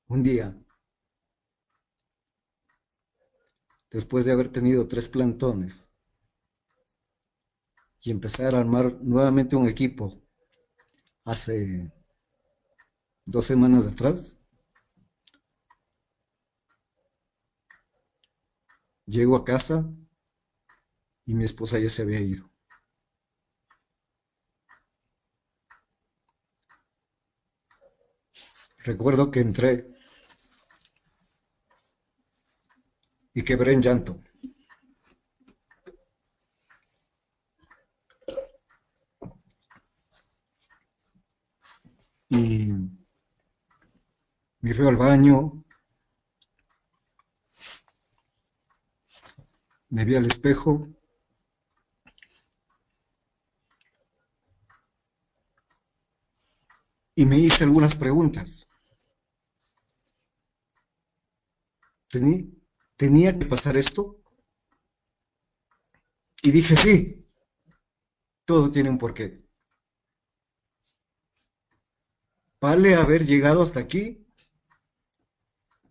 un 0.10 0.24
día, 0.24 0.54
después 3.92 4.24
de 4.24 4.32
haber 4.32 4.48
tenido 4.48 4.88
tres 4.88 5.10
plantones 5.10 5.90
y 8.02 8.10
empezar 8.10 8.56
a 8.56 8.60
armar 8.60 8.98
nuevamente 9.04 9.56
un 9.56 9.68
equipo 9.70 10.20
hace 11.26 11.92
dos 13.28 13.46
semanas 13.46 13.86
atrás, 13.86 14.40
llego 19.08 19.36
a 19.36 19.44
casa 19.44 19.84
y 21.28 21.36
mi 21.36 21.44
esposa 21.44 21.78
ya 21.78 21.90
se 21.90 22.02
había 22.02 22.20
ido. 22.22 22.50
Recuerdo 28.88 29.30
que 29.30 29.42
entré 29.42 29.86
y 33.34 33.44
quebré 33.44 33.74
en 33.74 33.82
llanto. 33.82 34.24
Y 42.30 42.72
me 44.62 44.74
fui 44.74 44.88
al 44.88 44.96
baño, 44.96 45.66
me 49.90 50.06
vi 50.06 50.16
al 50.16 50.28
espejo 50.28 50.88
y 57.16 57.26
me 57.26 57.38
hice 57.38 57.66
algunas 57.66 57.94
preguntas. 57.94 58.68
¿Tenía 62.10 63.38
que 63.38 63.46
pasar 63.46 63.76
esto? 63.78 64.22
Y 66.42 66.52
dije, 66.52 66.76
sí, 66.76 67.28
todo 68.46 68.72
tiene 68.72 68.90
un 68.90 68.98
porqué. 68.98 69.44
¿Vale 72.62 72.96
haber 72.96 73.26
llegado 73.26 73.62
hasta 73.62 73.80
aquí? 73.80 74.28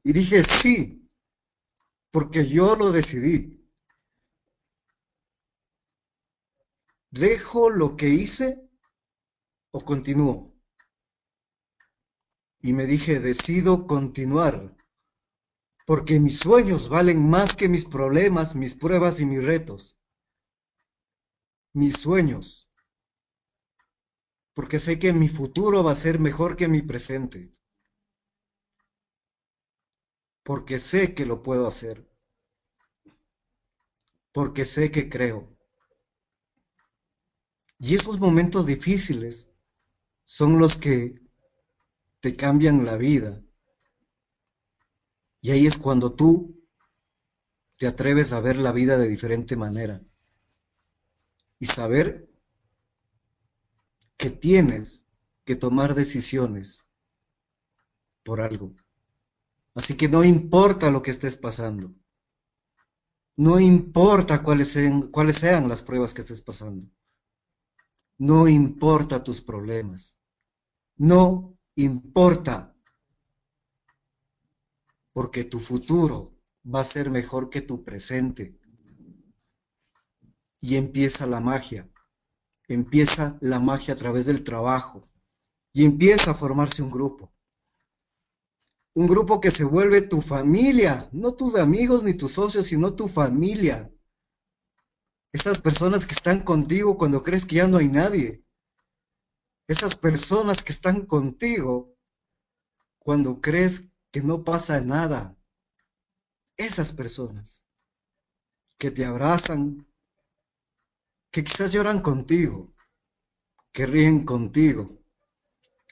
Y 0.05 0.13
dije, 0.13 0.43
sí, 0.45 1.09
porque 2.11 2.47
yo 2.47 2.77
lo 2.77 2.93
decidí. 2.93 3.69
¿Dejo 7.11 7.71
lo 7.71 7.97
que 7.97 8.09
hice 8.09 8.69
o 9.73 9.81
continúo? 9.81 10.55
Y 12.61 12.73
me 12.75 12.85
dije, 12.87 13.19
decido 13.21 13.87
continuar 13.87 14.76
porque 15.87 16.19
mis 16.19 16.41
sueños 16.41 16.89
valen 16.89 17.31
más 17.31 17.55
que 17.55 17.69
mis 17.69 17.85
problemas, 17.85 18.57
mis 18.57 18.75
pruebas 18.75 19.21
y 19.21 19.25
mis 19.25 19.43
retos. 19.43 19.97
Mis 21.73 21.93
sueños. 21.93 22.69
Porque 24.53 24.81
sé 24.81 24.99
que 24.99 25.13
mi 25.13 25.29
futuro 25.29 25.85
va 25.85 25.93
a 25.93 25.95
ser 25.95 26.19
mejor 26.19 26.57
que 26.57 26.67
mi 26.67 26.83
presente. 26.83 27.55
Porque 30.43 30.81
sé 30.81 31.15
que 31.15 31.25
lo 31.25 31.45
puedo 31.45 31.69
hacer. 31.69 32.11
Porque 34.33 34.65
sé 34.65 34.91
que 34.91 35.09
creo. 35.09 35.57
Y 37.79 37.95
esos 37.95 38.19
momentos 38.19 38.67
difíciles 38.67 39.53
son 40.25 40.59
los 40.59 40.77
que 40.77 41.15
te 42.19 42.35
cambian 42.35 42.85
la 42.85 42.97
vida 42.97 43.46
y 45.47 45.53
ahí 45.53 45.65
es 45.65 45.79
cuando 45.79 46.13
tú 46.13 46.61
te 47.77 47.87
atreves 47.87 48.33
a 48.33 48.41
ver 48.41 48.59
la 48.59 48.73
vida 48.73 48.99
de 48.99 49.07
diferente 49.07 49.55
manera 49.55 50.03
y 51.61 51.67
saber 51.67 52.29
que 54.17 54.31
tienes 54.31 55.07
que 55.45 55.55
tomar 55.55 55.95
decisiones 55.95 56.89
por 58.25 58.41
algo. 58.41 58.75
Así 59.77 59.97
que 59.97 60.09
no 60.09 60.25
importa 60.25 60.91
lo 60.91 61.01
que 61.01 61.13
estés 61.13 61.37
pasando. 61.37 61.95
No 63.37 63.61
importa 63.61 64.43
cuáles 64.43 64.73
sean, 64.73 65.13
cuáles 65.13 65.37
sean 65.37 65.69
las 65.69 65.81
pruebas 65.81 66.13
que 66.13 66.23
estés 66.23 66.43
pasando. 66.43 66.89
No 68.19 68.49
importa 68.49 69.23
tus 69.23 69.41
problemas. 69.41 70.19
No 70.97 71.57
importa 71.77 72.76
porque 75.17 75.45
tu 75.45 75.61
futuro 75.61 76.37
va 76.63 76.81
a 76.81 76.85
ser 76.85 77.09
mejor 77.09 77.49
que 77.49 77.63
tu 77.63 77.83
presente. 77.83 78.61
Y 80.61 80.77
empieza 80.77 81.27
la 81.27 81.41
magia, 81.41 81.91
empieza 82.69 83.39
la 83.41 83.59
magia 83.59 83.95
a 83.95 83.97
través 83.97 84.27
del 84.27 84.45
trabajo 84.45 85.09
y 85.73 85.87
empieza 85.87 86.33
a 86.33 86.35
formarse 86.35 86.83
un 86.83 86.91
grupo. 86.91 87.33
Un 88.95 89.07
grupo 89.07 89.41
que 89.41 89.51
se 89.51 89.65
vuelve 89.65 90.03
tu 90.03 90.21
familia, 90.21 91.09
no 91.13 91.33
tus 91.35 91.57
amigos 91.57 92.03
ni 92.03 92.13
tus 92.13 92.33
socios, 92.33 92.67
sino 92.67 92.93
tu 92.93 93.09
familia. 93.09 93.91
Esas 95.33 95.59
personas 95.59 96.05
que 96.05 96.13
están 96.13 96.43
contigo 96.43 96.99
cuando 96.99 97.23
crees 97.23 97.47
que 97.47 97.57
ya 97.57 97.67
no 97.67 97.79
hay 97.79 97.89
nadie. 97.89 98.45
Esas 99.67 99.97
personas 99.97 100.63
que 100.63 100.75
están 100.75 101.07
contigo 101.07 101.97
cuando 102.99 103.41
crees 103.41 103.96
que 104.17 104.23
no 104.23 104.43
pasa 104.43 104.81
nada. 104.81 105.37
Esas 106.57 106.95
personas 106.95 107.67
que 108.79 108.91
te 108.91 109.05
abrazan, 109.05 109.87
que 111.31 111.45
quizás 111.45 111.71
lloran 111.75 112.01
contigo, 112.01 112.75
que 113.73 113.85
ríen 113.85 114.25
contigo. 114.25 115.05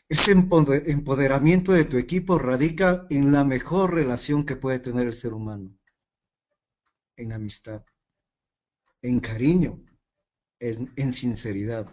Ese 0.09 0.33
empoderamiento 0.33 1.73
de 1.73 1.85
tu 1.85 1.99
equipo 1.99 2.39
radica 2.39 3.07
en 3.11 3.31
la 3.31 3.45
mejor 3.45 3.93
relación 3.93 4.47
que 4.47 4.57
puede 4.57 4.79
tener 4.79 5.07
el 5.07 5.13
ser 5.13 5.35
humano, 5.35 5.79
en 7.17 7.31
amistad, 7.35 7.85
en 9.03 9.21
cariño, 9.21 9.85
en, 10.61 10.91
en 10.97 11.13
sinceridad. 11.13 11.93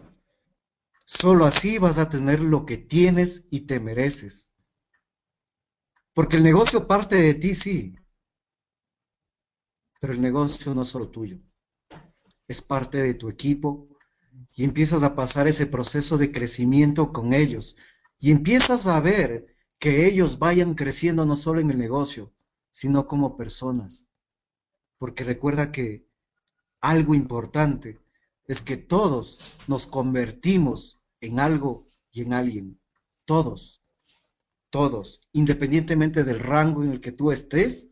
Solo 1.04 1.44
así 1.44 1.76
vas 1.76 1.98
a 1.98 2.08
tener 2.08 2.40
lo 2.40 2.64
que 2.64 2.78
tienes 2.78 3.46
y 3.50 3.66
te 3.66 3.80
mereces. 3.80 4.51
Porque 6.14 6.36
el 6.36 6.42
negocio 6.42 6.86
parte 6.86 7.16
de 7.16 7.34
ti, 7.34 7.54
sí. 7.54 7.94
Pero 10.00 10.12
el 10.12 10.20
negocio 10.20 10.74
no 10.74 10.82
es 10.82 10.88
solo 10.88 11.08
tuyo. 11.08 11.38
Es 12.46 12.60
parte 12.60 12.98
de 12.98 13.14
tu 13.14 13.28
equipo 13.28 13.88
y 14.54 14.64
empiezas 14.64 15.02
a 15.02 15.14
pasar 15.14 15.48
ese 15.48 15.66
proceso 15.66 16.18
de 16.18 16.32
crecimiento 16.32 17.12
con 17.12 17.32
ellos. 17.32 17.76
Y 18.18 18.30
empiezas 18.30 18.86
a 18.86 19.00
ver 19.00 19.46
que 19.78 20.06
ellos 20.06 20.38
vayan 20.38 20.74
creciendo 20.74 21.24
no 21.24 21.34
solo 21.34 21.60
en 21.60 21.70
el 21.70 21.78
negocio, 21.78 22.32
sino 22.70 23.06
como 23.06 23.36
personas. 23.36 24.10
Porque 24.98 25.24
recuerda 25.24 25.72
que 25.72 26.06
algo 26.80 27.14
importante 27.14 28.00
es 28.44 28.60
que 28.60 28.76
todos 28.76 29.56
nos 29.66 29.86
convertimos 29.86 31.00
en 31.20 31.40
algo 31.40 31.88
y 32.10 32.22
en 32.22 32.34
alguien. 32.34 32.80
Todos 33.24 33.81
todos, 34.72 35.20
independientemente 35.32 36.24
del 36.24 36.40
rango 36.40 36.82
en 36.82 36.92
el 36.92 37.00
que 37.00 37.12
tú 37.12 37.30
estés, 37.30 37.88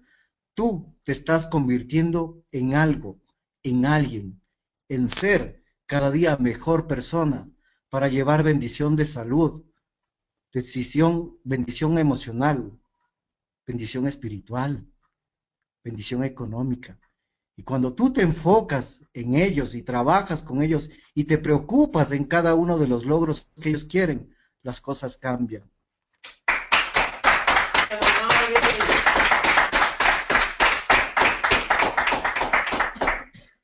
tú 0.54 0.96
te 1.04 1.12
estás 1.12 1.46
convirtiendo 1.46 2.42
en 2.50 2.74
algo, 2.74 3.20
en 3.62 3.84
alguien, 3.84 4.42
en 4.88 5.08
ser 5.08 5.62
cada 5.84 6.10
día 6.10 6.38
mejor 6.38 6.86
persona 6.86 7.48
para 7.90 8.08
llevar 8.08 8.42
bendición 8.42 8.96
de 8.96 9.04
salud, 9.04 9.62
decisión, 10.54 11.38
bendición 11.44 11.98
emocional, 11.98 12.80
bendición 13.66 14.06
espiritual, 14.06 14.90
bendición 15.84 16.24
económica. 16.24 16.98
Y 17.56 17.62
cuando 17.62 17.92
tú 17.92 18.10
te 18.10 18.22
enfocas 18.22 19.04
en 19.12 19.34
ellos 19.34 19.74
y 19.74 19.82
trabajas 19.82 20.42
con 20.42 20.62
ellos 20.62 20.90
y 21.14 21.24
te 21.24 21.36
preocupas 21.36 22.12
en 22.12 22.24
cada 22.24 22.54
uno 22.54 22.78
de 22.78 22.88
los 22.88 23.04
logros 23.04 23.50
que 23.60 23.68
ellos 23.68 23.84
quieren, 23.84 24.34
las 24.62 24.80
cosas 24.80 25.18
cambian. 25.18 25.70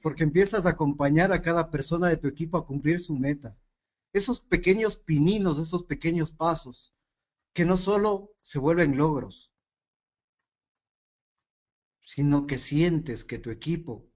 Porque 0.06 0.22
empiezas 0.22 0.66
a 0.66 0.70
acompañar 0.70 1.32
a 1.32 1.42
cada 1.42 1.68
persona 1.68 2.06
de 2.08 2.16
tu 2.16 2.28
equipo 2.28 2.56
a 2.56 2.64
cumplir 2.64 3.00
su 3.00 3.16
meta. 3.16 3.58
Esos 4.12 4.38
pequeños 4.38 4.96
pininos, 4.96 5.58
esos 5.58 5.82
pequeños 5.82 6.30
pasos 6.30 6.94
que 7.52 7.64
no 7.64 7.76
solo 7.76 8.32
se 8.40 8.60
vuelven 8.60 8.96
logros, 8.96 9.52
sino 12.02 12.46
que 12.46 12.56
sientes 12.56 13.24
que 13.24 13.40
tu 13.40 13.50
equipo 13.50 14.08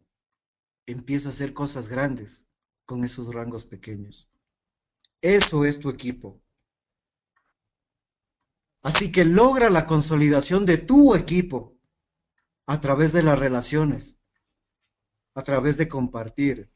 empieza 0.87 1.29
a 1.29 1.33
hacer 1.33 1.53
cosas 1.55 1.89
grandes 1.89 2.47
con 2.85 3.03
esos 3.03 3.35
rangos 3.35 3.65
pequeños. 3.65 4.31
Eso 5.21 5.65
es 5.65 5.81
tu 5.81 5.91
equipo. 5.91 6.41
Así 8.81 9.11
que 9.11 9.25
logra 9.25 9.71
la 9.71 9.87
consolidación 9.87 10.67
de 10.67 10.79
tu 10.79 11.17
equipo 11.17 11.77
a 12.69 12.81
través 12.81 13.13
de 13.13 13.25
las 13.25 13.41
relaciones, 13.41 14.20
a 15.35 15.43
través 15.43 15.77
de 15.77 15.89
compartir. 15.89 16.71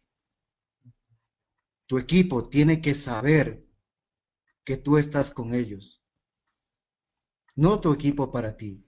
Tu 1.87 1.99
equipo 1.99 2.43
tiene 2.49 2.81
que 2.81 2.95
saber 2.95 3.67
que 4.64 4.77
tú 4.77 4.97
estás 4.97 5.31
con 5.31 5.55
ellos. 5.55 6.03
No 7.57 7.81
tu 7.81 7.93
equipo 7.93 8.31
para 8.31 8.57
ti. 8.57 8.85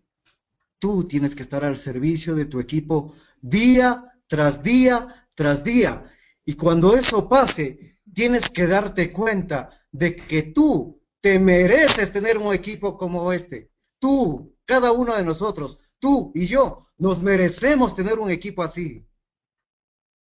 Tú 0.79 1.05
tienes 1.05 1.35
que 1.35 1.43
estar 1.43 1.65
al 1.65 1.77
servicio 1.77 2.35
de 2.35 2.47
tu 2.47 2.61
equipo 2.61 3.15
día 3.41 4.13
tras 4.27 4.63
día 4.63 5.27
tras 5.37 5.63
día. 5.63 6.11
Y 6.45 6.55
cuando 6.55 6.97
eso 6.97 7.29
pase, 7.29 8.01
tienes 8.13 8.51
que 8.51 8.67
darte 8.67 9.13
cuenta 9.13 9.71
de 9.93 10.17
que 10.17 10.43
tú 10.43 11.01
te 11.21 11.39
mereces 11.39 12.13
tener 12.13 12.39
un 12.39 12.53
equipo 12.53 12.97
como 12.97 13.33
este. 13.33 13.71
Tú, 14.01 14.57
cada 14.65 14.93
uno 14.93 15.15
de 15.15 15.25
nosotros, 15.25 15.79
tú 15.99 16.33
y 16.35 16.47
yo, 16.47 16.87
nos 16.99 17.23
merecemos 17.23 17.95
tener 17.95 18.19
un 18.19 18.31
equipo 18.31 18.63
así 18.63 19.07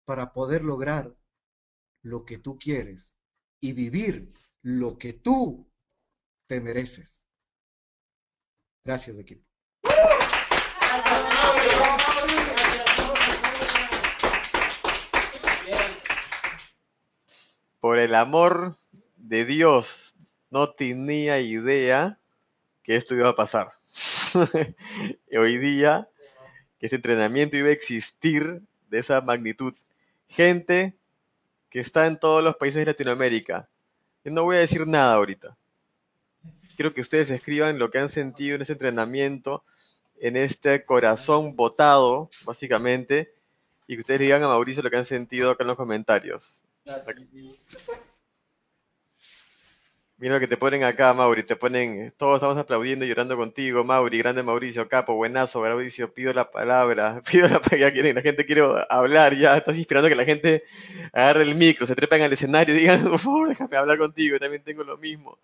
para 0.05 0.33
poder 0.33 0.65
lograr 0.65 1.15
lo 2.03 2.25
que 2.25 2.38
tú 2.38 2.59
quieres 2.59 3.15
y 3.61 3.73
vivir 3.73 4.33
lo 4.62 4.99
que 4.99 5.12
tú 5.12 5.71
te 6.47 6.61
mereces. 6.61 7.23
Gracias, 8.85 9.19
equipo. 9.19 9.47
Por 17.81 17.99
el 17.99 18.15
amor 18.15 18.79
de 19.17 19.45
Dios, 19.45 20.15
no 20.51 20.71
tenía 20.71 21.41
idea 21.41 22.21
que 22.83 22.97
esto 22.97 23.15
iba 23.15 23.29
a 23.29 23.35
pasar. 23.35 23.73
Hoy 25.37 25.59
día, 25.59 26.09
que 26.79 26.87
ese 26.87 26.97
entrenamiento 26.97 27.57
iba 27.57 27.69
a 27.69 27.73
existir 27.73 28.62
de 28.88 28.99
esa 28.99 29.21
magnitud. 29.21 29.75
Gente 30.33 30.97
que 31.68 31.79
está 31.81 32.07
en 32.07 32.18
todos 32.18 32.42
los 32.42 32.57
países 32.57 32.81
de 32.81 32.87
Latinoamérica. 32.87 33.68
Yo 34.25 34.33
no 34.33 34.45
voy 34.45 34.57
a 34.57 34.61
decir 34.61 34.87
nada 34.87 35.12
ahorita. 35.12 35.59
Quiero 36.75 36.95
que 36.95 37.03
ustedes 37.03 37.29
escriban 37.29 37.79
lo 37.79 37.90
que 37.90 37.99
han 37.99 38.09
sentido 38.09 38.57
en 38.57 38.62
ese 38.62 38.73
entrenamiento, 38.73 39.62
en 40.18 40.38
este 40.38 40.87
corazón 40.87 41.55
botado, 41.55 42.31
básicamente, 42.47 43.35
y 43.87 43.97
que 43.97 44.01
ustedes 44.01 44.21
digan 44.21 44.42
a 44.42 44.49
Mauricio 44.49 44.83
lo 44.83 44.90
que 44.90 44.97
han 44.97 45.05
sentido 45.05 45.51
acá 45.51 45.64
en 45.64 45.68
los 45.68 45.77
comentarios. 45.77 46.62
Mira 50.23 50.35
lo 50.35 50.41
que 50.41 50.47
te 50.47 50.57
ponen 50.57 50.85
acá, 50.85 51.13
Mauri. 51.15 51.43
Te 51.43 51.57
ponen, 51.57 52.13
todos 52.17 52.37
estamos 52.37 52.57
aplaudiendo 52.57 53.05
y 53.05 53.09
llorando 53.09 53.37
contigo, 53.37 53.83
Mauri, 53.83 54.19
grande 54.19 54.45
Mauricio, 54.45 54.89
capo, 54.89 55.17
buenazo, 55.17 55.61
Mauricio, 55.63 56.15
pido 56.15 56.33
la 56.33 56.49
palabra, 56.49 57.21
pido 57.29 57.49
la 57.49 57.61
palabra, 57.61 58.13
la 58.15 58.23
gente 58.23 58.47
quiere 58.47 58.63
hablar, 58.89 59.35
ya 59.35 59.57
estás 59.57 59.77
inspirando 59.77 60.09
que 60.09 60.15
la 60.15 60.25
gente 60.25 60.63
agarre 61.13 61.43
el 61.43 61.57
micro, 61.57 61.87
se 61.87 61.97
trepen 61.97 62.23
al 62.23 62.33
escenario 62.33 62.73
y 62.73 62.79
digan, 62.79 63.03
por 63.11 63.19
favor, 63.19 63.49
déjame 63.49 63.77
hablar 63.77 63.99
contigo, 63.99 64.39
también 64.39 64.63
tengo 64.63 64.85
lo 64.85 64.97
mismo. 64.97 65.37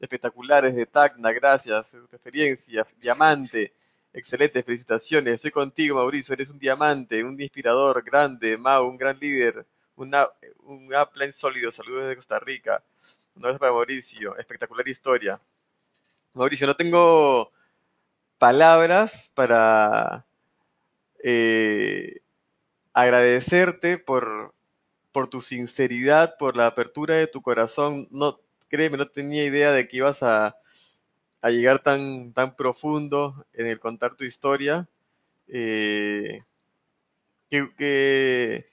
Espectaculares 0.00 0.74
de 0.74 0.86
Tacna, 0.86 1.30
gracias, 1.30 1.92
tu 1.92 2.16
experiencia, 2.16 2.84
diamante, 2.98 3.74
excelente, 4.12 4.60
felicitaciones, 4.64 5.34
estoy 5.34 5.52
contigo, 5.52 5.98
Mauricio, 5.98 6.32
eres 6.32 6.50
un 6.50 6.58
diamante, 6.58 7.22
un 7.22 7.40
inspirador, 7.40 8.02
grande, 8.02 8.58
Mau, 8.58 8.88
un 8.88 8.96
gran 8.96 9.16
líder, 9.20 9.64
una, 9.94 10.26
un 10.64 10.92
upline 10.92 11.32
sólido, 11.32 11.70
saludos 11.70 12.02
desde 12.02 12.16
Costa 12.16 12.40
Rica. 12.40 12.82
Un 13.36 13.44
abrazo 13.44 13.58
para 13.60 13.72
Mauricio, 13.72 14.36
espectacular 14.38 14.88
historia. 14.88 15.40
Mauricio, 16.34 16.66
no 16.66 16.74
tengo 16.74 17.52
palabras 18.38 19.32
para 19.34 20.26
eh, 21.22 22.20
agradecerte 22.94 23.98
por, 23.98 24.54
por 25.12 25.28
tu 25.28 25.40
sinceridad, 25.40 26.36
por 26.38 26.56
la 26.56 26.66
apertura 26.68 27.16
de 27.16 27.26
tu 27.28 27.42
corazón. 27.42 28.08
No, 28.10 28.40
créeme, 28.68 28.98
no 28.98 29.08
tenía 29.08 29.44
idea 29.44 29.72
de 29.72 29.88
que 29.88 29.98
ibas 29.98 30.22
a, 30.22 30.56
a 31.42 31.50
llegar 31.50 31.82
tan, 31.82 32.32
tan 32.34 32.56
profundo 32.56 33.46
en 33.54 33.66
el 33.66 33.80
contar 33.80 34.16
tu 34.16 34.24
historia. 34.24 34.88
Eh, 35.48 36.42
que, 37.50 38.66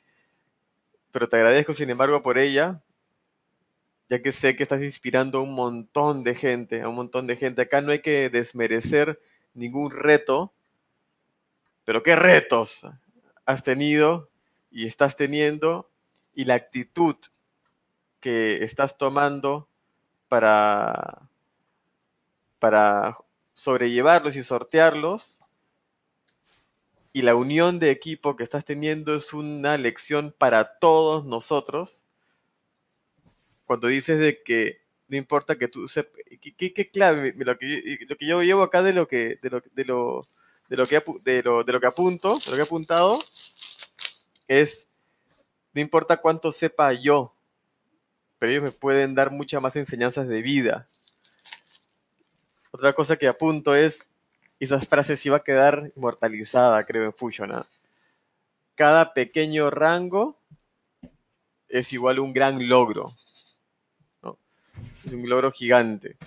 pero 1.11 1.29
te 1.29 1.37
agradezco, 1.37 1.73
sin 1.73 1.89
embargo, 1.89 2.21
por 2.21 2.37
ella, 2.37 2.82
ya 4.09 4.21
que 4.21 4.31
sé 4.31 4.55
que 4.55 4.63
estás 4.63 4.81
inspirando 4.81 5.39
a 5.39 5.41
un 5.41 5.53
montón 5.53 6.23
de 6.23 6.35
gente, 6.35 6.81
a 6.81 6.89
un 6.89 6.95
montón 6.95 7.27
de 7.27 7.35
gente. 7.35 7.61
Acá 7.61 7.81
no 7.81 7.91
hay 7.91 7.99
que 7.99 8.29
desmerecer 8.29 9.21
ningún 9.53 9.91
reto, 9.91 10.53
pero 11.85 12.03
qué 12.03 12.15
retos 12.15 12.85
has 13.45 13.63
tenido 13.63 14.29
y 14.71 14.87
estás 14.87 15.15
teniendo 15.15 15.89
y 16.33 16.45
la 16.45 16.55
actitud 16.55 17.15
que 18.19 18.63
estás 18.63 18.97
tomando 18.97 19.67
para, 20.27 21.29
para 22.59 23.17
sobrellevarlos 23.53 24.35
y 24.35 24.43
sortearlos 24.43 25.39
y 27.15 27.21
la 27.21 27.35
unión 27.35 27.77
de 27.77 27.91
equipo 27.91 28.35
que 28.35 28.43
estás 28.43 28.65
teniendo 28.65 29.15
es 29.15 29.33
una 29.33 29.77
lección 29.77 30.33
para 30.35 30.79
todos 30.79 31.25
nosotros. 31.25 32.07
Cuando 33.65 33.87
dices 33.87 34.19
de 34.19 34.41
que 34.43 34.81
no 35.07 35.17
importa 35.17 35.57
que 35.57 35.67
tú 35.67 35.87
sepas, 35.87 36.21
qué, 36.57 36.89
clave, 36.91 37.33
lo 37.37 37.57
que, 37.57 38.07
yo 38.19 38.41
llevo 38.41 38.63
acá 38.63 38.81
de 38.81 38.93
lo 38.93 39.07
que, 39.07 39.37
de 39.41 39.49
lo, 39.49 39.61
de 39.73 39.85
lo, 39.85 40.27
de 40.69 40.77
lo 40.77 40.87
que, 40.87 41.03
de 41.23 41.43
lo, 41.43 41.63
de 41.63 41.73
lo 41.73 41.79
que 41.79 41.87
apunto, 41.87 42.39
de 42.39 42.51
lo 42.51 42.55
que 42.55 42.61
he 42.61 42.65
apuntado, 42.65 43.19
es, 44.47 44.87
no 45.73 45.81
importa 45.81 46.17
cuánto 46.17 46.51
sepa 46.51 46.93
yo, 46.93 47.35
pero 48.39 48.51
ellos 48.51 48.63
me 48.63 48.71
pueden 48.71 49.15
dar 49.15 49.31
muchas 49.31 49.61
más 49.61 49.75
enseñanzas 49.75 50.27
de 50.27 50.41
vida. 50.41 50.87
Otra 52.71 52.93
cosa 52.93 53.17
que 53.17 53.27
apunto 53.27 53.75
es, 53.75 54.09
esa 54.59 54.79
frase 54.79 55.15
sí 55.15 55.29
va 55.29 55.37
a 55.37 55.43
quedar 55.43 55.91
inmortalizada, 55.95 56.83
creo, 56.83 57.03
en 57.03 57.13
Fusion. 57.13 57.51
¿ah? 57.51 57.65
Cada 58.75 59.13
pequeño 59.13 59.69
rango 59.69 60.39
es 61.69 61.93
igual 61.93 62.19
un 62.19 62.33
gran 62.33 62.67
logro. 62.67 63.15
Un 65.15 65.29
logro 65.29 65.51
gigante. 65.51 66.17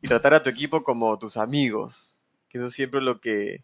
Y 0.00 0.08
tratar 0.08 0.34
a 0.34 0.42
tu 0.42 0.50
equipo 0.50 0.82
como 0.82 1.18
tus 1.18 1.36
amigos, 1.36 2.20
que 2.48 2.58
eso 2.58 2.66
es 2.66 2.74
siempre 2.74 3.00
lo 3.00 3.20
que, 3.20 3.62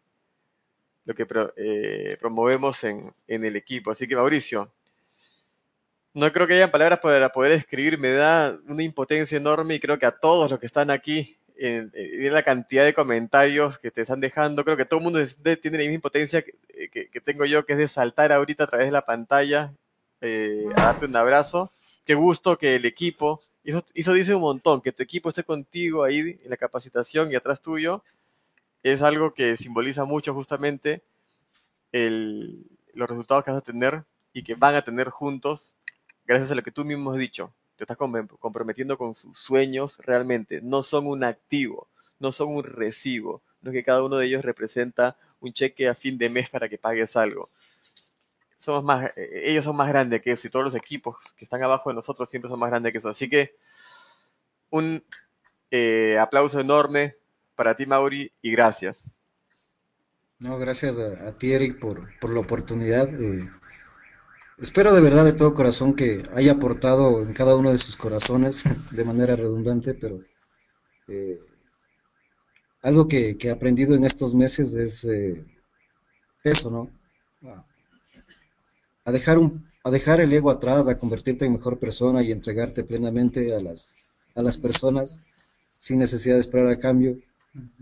lo 1.05 1.15
que 1.15 1.27
eh, 1.57 2.17
promovemos 2.21 2.85
en, 2.85 3.13
en 3.27 3.45
el 3.45 3.57
equipo. 3.57 3.91
Así 3.91 4.07
que 4.07 4.17
Mauricio, 4.17 4.73
no 6.15 6.33
creo 6.33 6.47
que 6.47 6.55
hayan 6.55 6.71
palabras 6.71 7.01
para 7.01 7.31
poder 7.31 7.53
escribir, 7.53 7.99
me 7.99 8.13
da 8.13 8.59
una 8.67 8.83
impotencia 8.83 9.37
enorme 9.37 9.75
y 9.75 9.81
creo 9.81 9.99
que 9.99 10.07
a 10.07 10.13
todos 10.13 10.51
los 10.51 10.61
que 10.61 10.67
están 10.67 10.91
aquí 10.91 11.39
en, 11.59 12.33
la 12.33 12.43
cantidad 12.43 12.85
de 12.85 12.95
comentarios 12.95 13.79
que 13.79 13.91
te 13.91 14.03
están 14.03 14.21
dejando. 14.21 14.65
Creo 14.65 14.77
que 14.77 14.85
todo 14.85 14.99
el 14.99 15.05
mundo 15.05 15.21
tiene 15.61 15.79
la 15.79 15.83
misma 15.83 15.95
impotencia 15.95 16.45
eh, 16.69 16.89
que, 16.89 17.21
tengo 17.21 17.45
yo, 17.45 17.65
que 17.65 17.75
es 17.75 17.79
de 17.79 17.89
saltar 17.89 18.33
ahorita 18.33 18.65
a 18.65 18.67
través 18.67 18.87
de 18.87 18.93
la 18.93 19.05
pantalla, 19.05 19.73
eh, 20.21 20.67
a 20.77 20.83
darte 20.83 21.07
un 21.07 21.17
abrazo. 21.17 21.71
Qué 22.05 22.15
gusto 22.15 22.57
que 22.57 22.77
el 22.77 22.85
equipo, 22.87 23.43
y 23.69 24.01
eso, 24.01 24.15
dice 24.15 24.35
un 24.35 24.41
montón, 24.41 24.81
que 24.81 24.93
tu 24.93 25.03
equipo 25.03 25.29
esté 25.29 25.45
contigo 25.45 26.03
ahí 26.03 26.41
en 26.43 26.49
la 26.49 26.57
capacitación 26.57 27.31
y 27.31 27.35
atrás 27.35 27.61
tuyo, 27.61 28.03
es 28.83 29.03
algo 29.03 29.35
que 29.35 29.59
simboliza 29.59 30.07
mucho 30.07 30.33
justamente 30.33 31.03
los 31.93 33.11
resultados 33.11 33.45
que 33.45 33.51
vas 33.51 33.61
a 33.61 33.65
tener 33.65 34.05
y 34.33 34.43
que 34.43 34.55
van 34.55 34.75
a 34.75 34.81
tener 34.81 35.11
juntos, 35.11 35.77
gracias 36.25 36.51
a 36.51 36.55
lo 36.55 36.63
que 36.63 36.71
tú 36.71 36.83
mismo 36.83 37.13
has 37.13 37.19
dicho, 37.19 37.53
te 37.77 37.85
estás 37.85 37.99
comprometiendo 37.99 38.97
con 38.97 39.15
sus 39.15 39.37
sueños 39.37 39.99
realmente. 39.99 40.63
No 40.63 40.83
son 40.83 41.07
un 41.07 41.23
activo, 41.23 41.89
no 42.19 42.33
son 42.33 42.49
un 42.49 42.65
recibo. 42.65 43.43
No 43.61 43.71
es 43.71 43.75
que 43.75 43.85
cada 43.85 44.03
uno 44.03 44.17
de 44.17 44.27
ellos 44.27 44.45
representa 44.45 45.17
un 45.41 45.53
cheque 45.53 45.89
a 45.89 45.95
fin 45.95 46.17
de 46.17 46.31
mes 46.31 46.49
para 46.49 46.71
que 46.71 46.79
pagues 46.79 47.17
algo. 47.17 47.51
Somos 48.59 48.83
más, 48.83 49.17
eh, 49.17 49.43
ellos 49.45 49.65
son 49.65 49.77
más 49.77 49.89
grandes 49.89 50.21
que 50.21 50.33
eso 50.33 50.47
y 50.47 50.51
todos 50.51 50.65
los 50.65 50.75
equipos 50.75 51.17
que 51.37 51.45
están 51.45 51.63
abajo 51.63 51.91
de 51.91 51.95
nosotros 51.95 52.29
siempre 52.29 52.49
son 52.49 52.59
más 52.59 52.71
grandes 52.71 52.93
que 52.93 52.99
eso. 52.99 53.09
Así 53.09 53.29
que 53.29 53.57
un 54.71 55.03
eh, 55.71 56.19
aplauso 56.19 56.61
enorme 56.61 57.17
para 57.55 57.77
ti, 57.77 57.87
Mauri, 57.87 58.33
y 58.43 58.51
gracias. 58.51 59.17
No, 60.39 60.59
gracias 60.59 60.99
a, 60.99 61.37
ti, 61.37 61.53
Eric, 61.53 61.79
por, 61.79 62.09
por 62.21 62.33
la 62.33 62.41
oportunidad. 62.41 63.09
Eh, 63.21 63.49
Espero 64.59 64.93
de 64.93 65.01
verdad 65.01 65.25
de 65.25 65.35
todo 65.35 65.55
corazón 65.55 65.95
que 65.95 66.25
haya 66.35 66.53
aportado 66.53 67.23
en 67.23 67.33
cada 67.33 67.55
uno 67.55 67.71
de 67.71 67.79
sus 67.79 67.97
corazones 67.97 68.65
de 68.91 69.05
manera 69.05 69.37
redundante, 69.37 69.95
pero 69.95 70.21
algo 72.83 73.07
que, 73.07 73.37
he 73.41 73.51
aprendido 73.51 73.95
en 73.95 74.05
estos 74.05 74.35
meses 74.35 74.75
es 74.75 75.07
eso, 76.43 76.71
¿no? 76.71 76.98
A, 79.09 79.11
dejar 79.11 79.39
un, 79.39 79.67
a 79.85 79.91
dejar 79.91 80.21
el 80.21 80.31
ego 80.35 80.51
atrás, 80.51 80.87
a 80.87 80.99
convertirte 80.99 81.47
en 81.47 81.53
mejor 81.53 81.79
persona 81.79 82.23
y 82.23 82.31
entregarte 82.31 82.85
plenamente 82.85 83.55
a 83.55 83.59
las, 83.59 83.97
a 84.35 84.43
las 84.43 84.59
personas 84.59 85.23
sin 85.79 85.99
necesidad 85.99 86.35
de 86.35 86.41
esperar 86.41 86.69
a 86.69 86.79
cambio. 86.79 87.17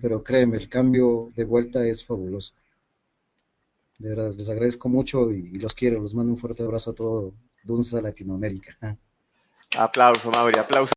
Pero 0.00 0.22
créeme, 0.22 0.56
el 0.56 0.68
cambio 0.68 1.28
de 1.34 1.42
vuelta 1.42 1.84
es 1.84 2.04
fabuloso. 2.04 2.54
De 3.98 4.10
verdad, 4.10 4.32
les 4.36 4.48
agradezco 4.48 4.88
mucho 4.88 5.32
y, 5.32 5.50
y 5.52 5.58
los 5.58 5.74
quiero. 5.74 6.00
Les 6.00 6.14
mando 6.14 6.30
un 6.30 6.38
fuerte 6.38 6.62
abrazo 6.62 6.92
a 6.92 6.94
todo 6.94 7.32
Dunza 7.64 8.00
Latinoamérica. 8.00 8.96
Aplauso, 9.76 10.30
Mauri, 10.30 10.60
aplauso. 10.60 10.94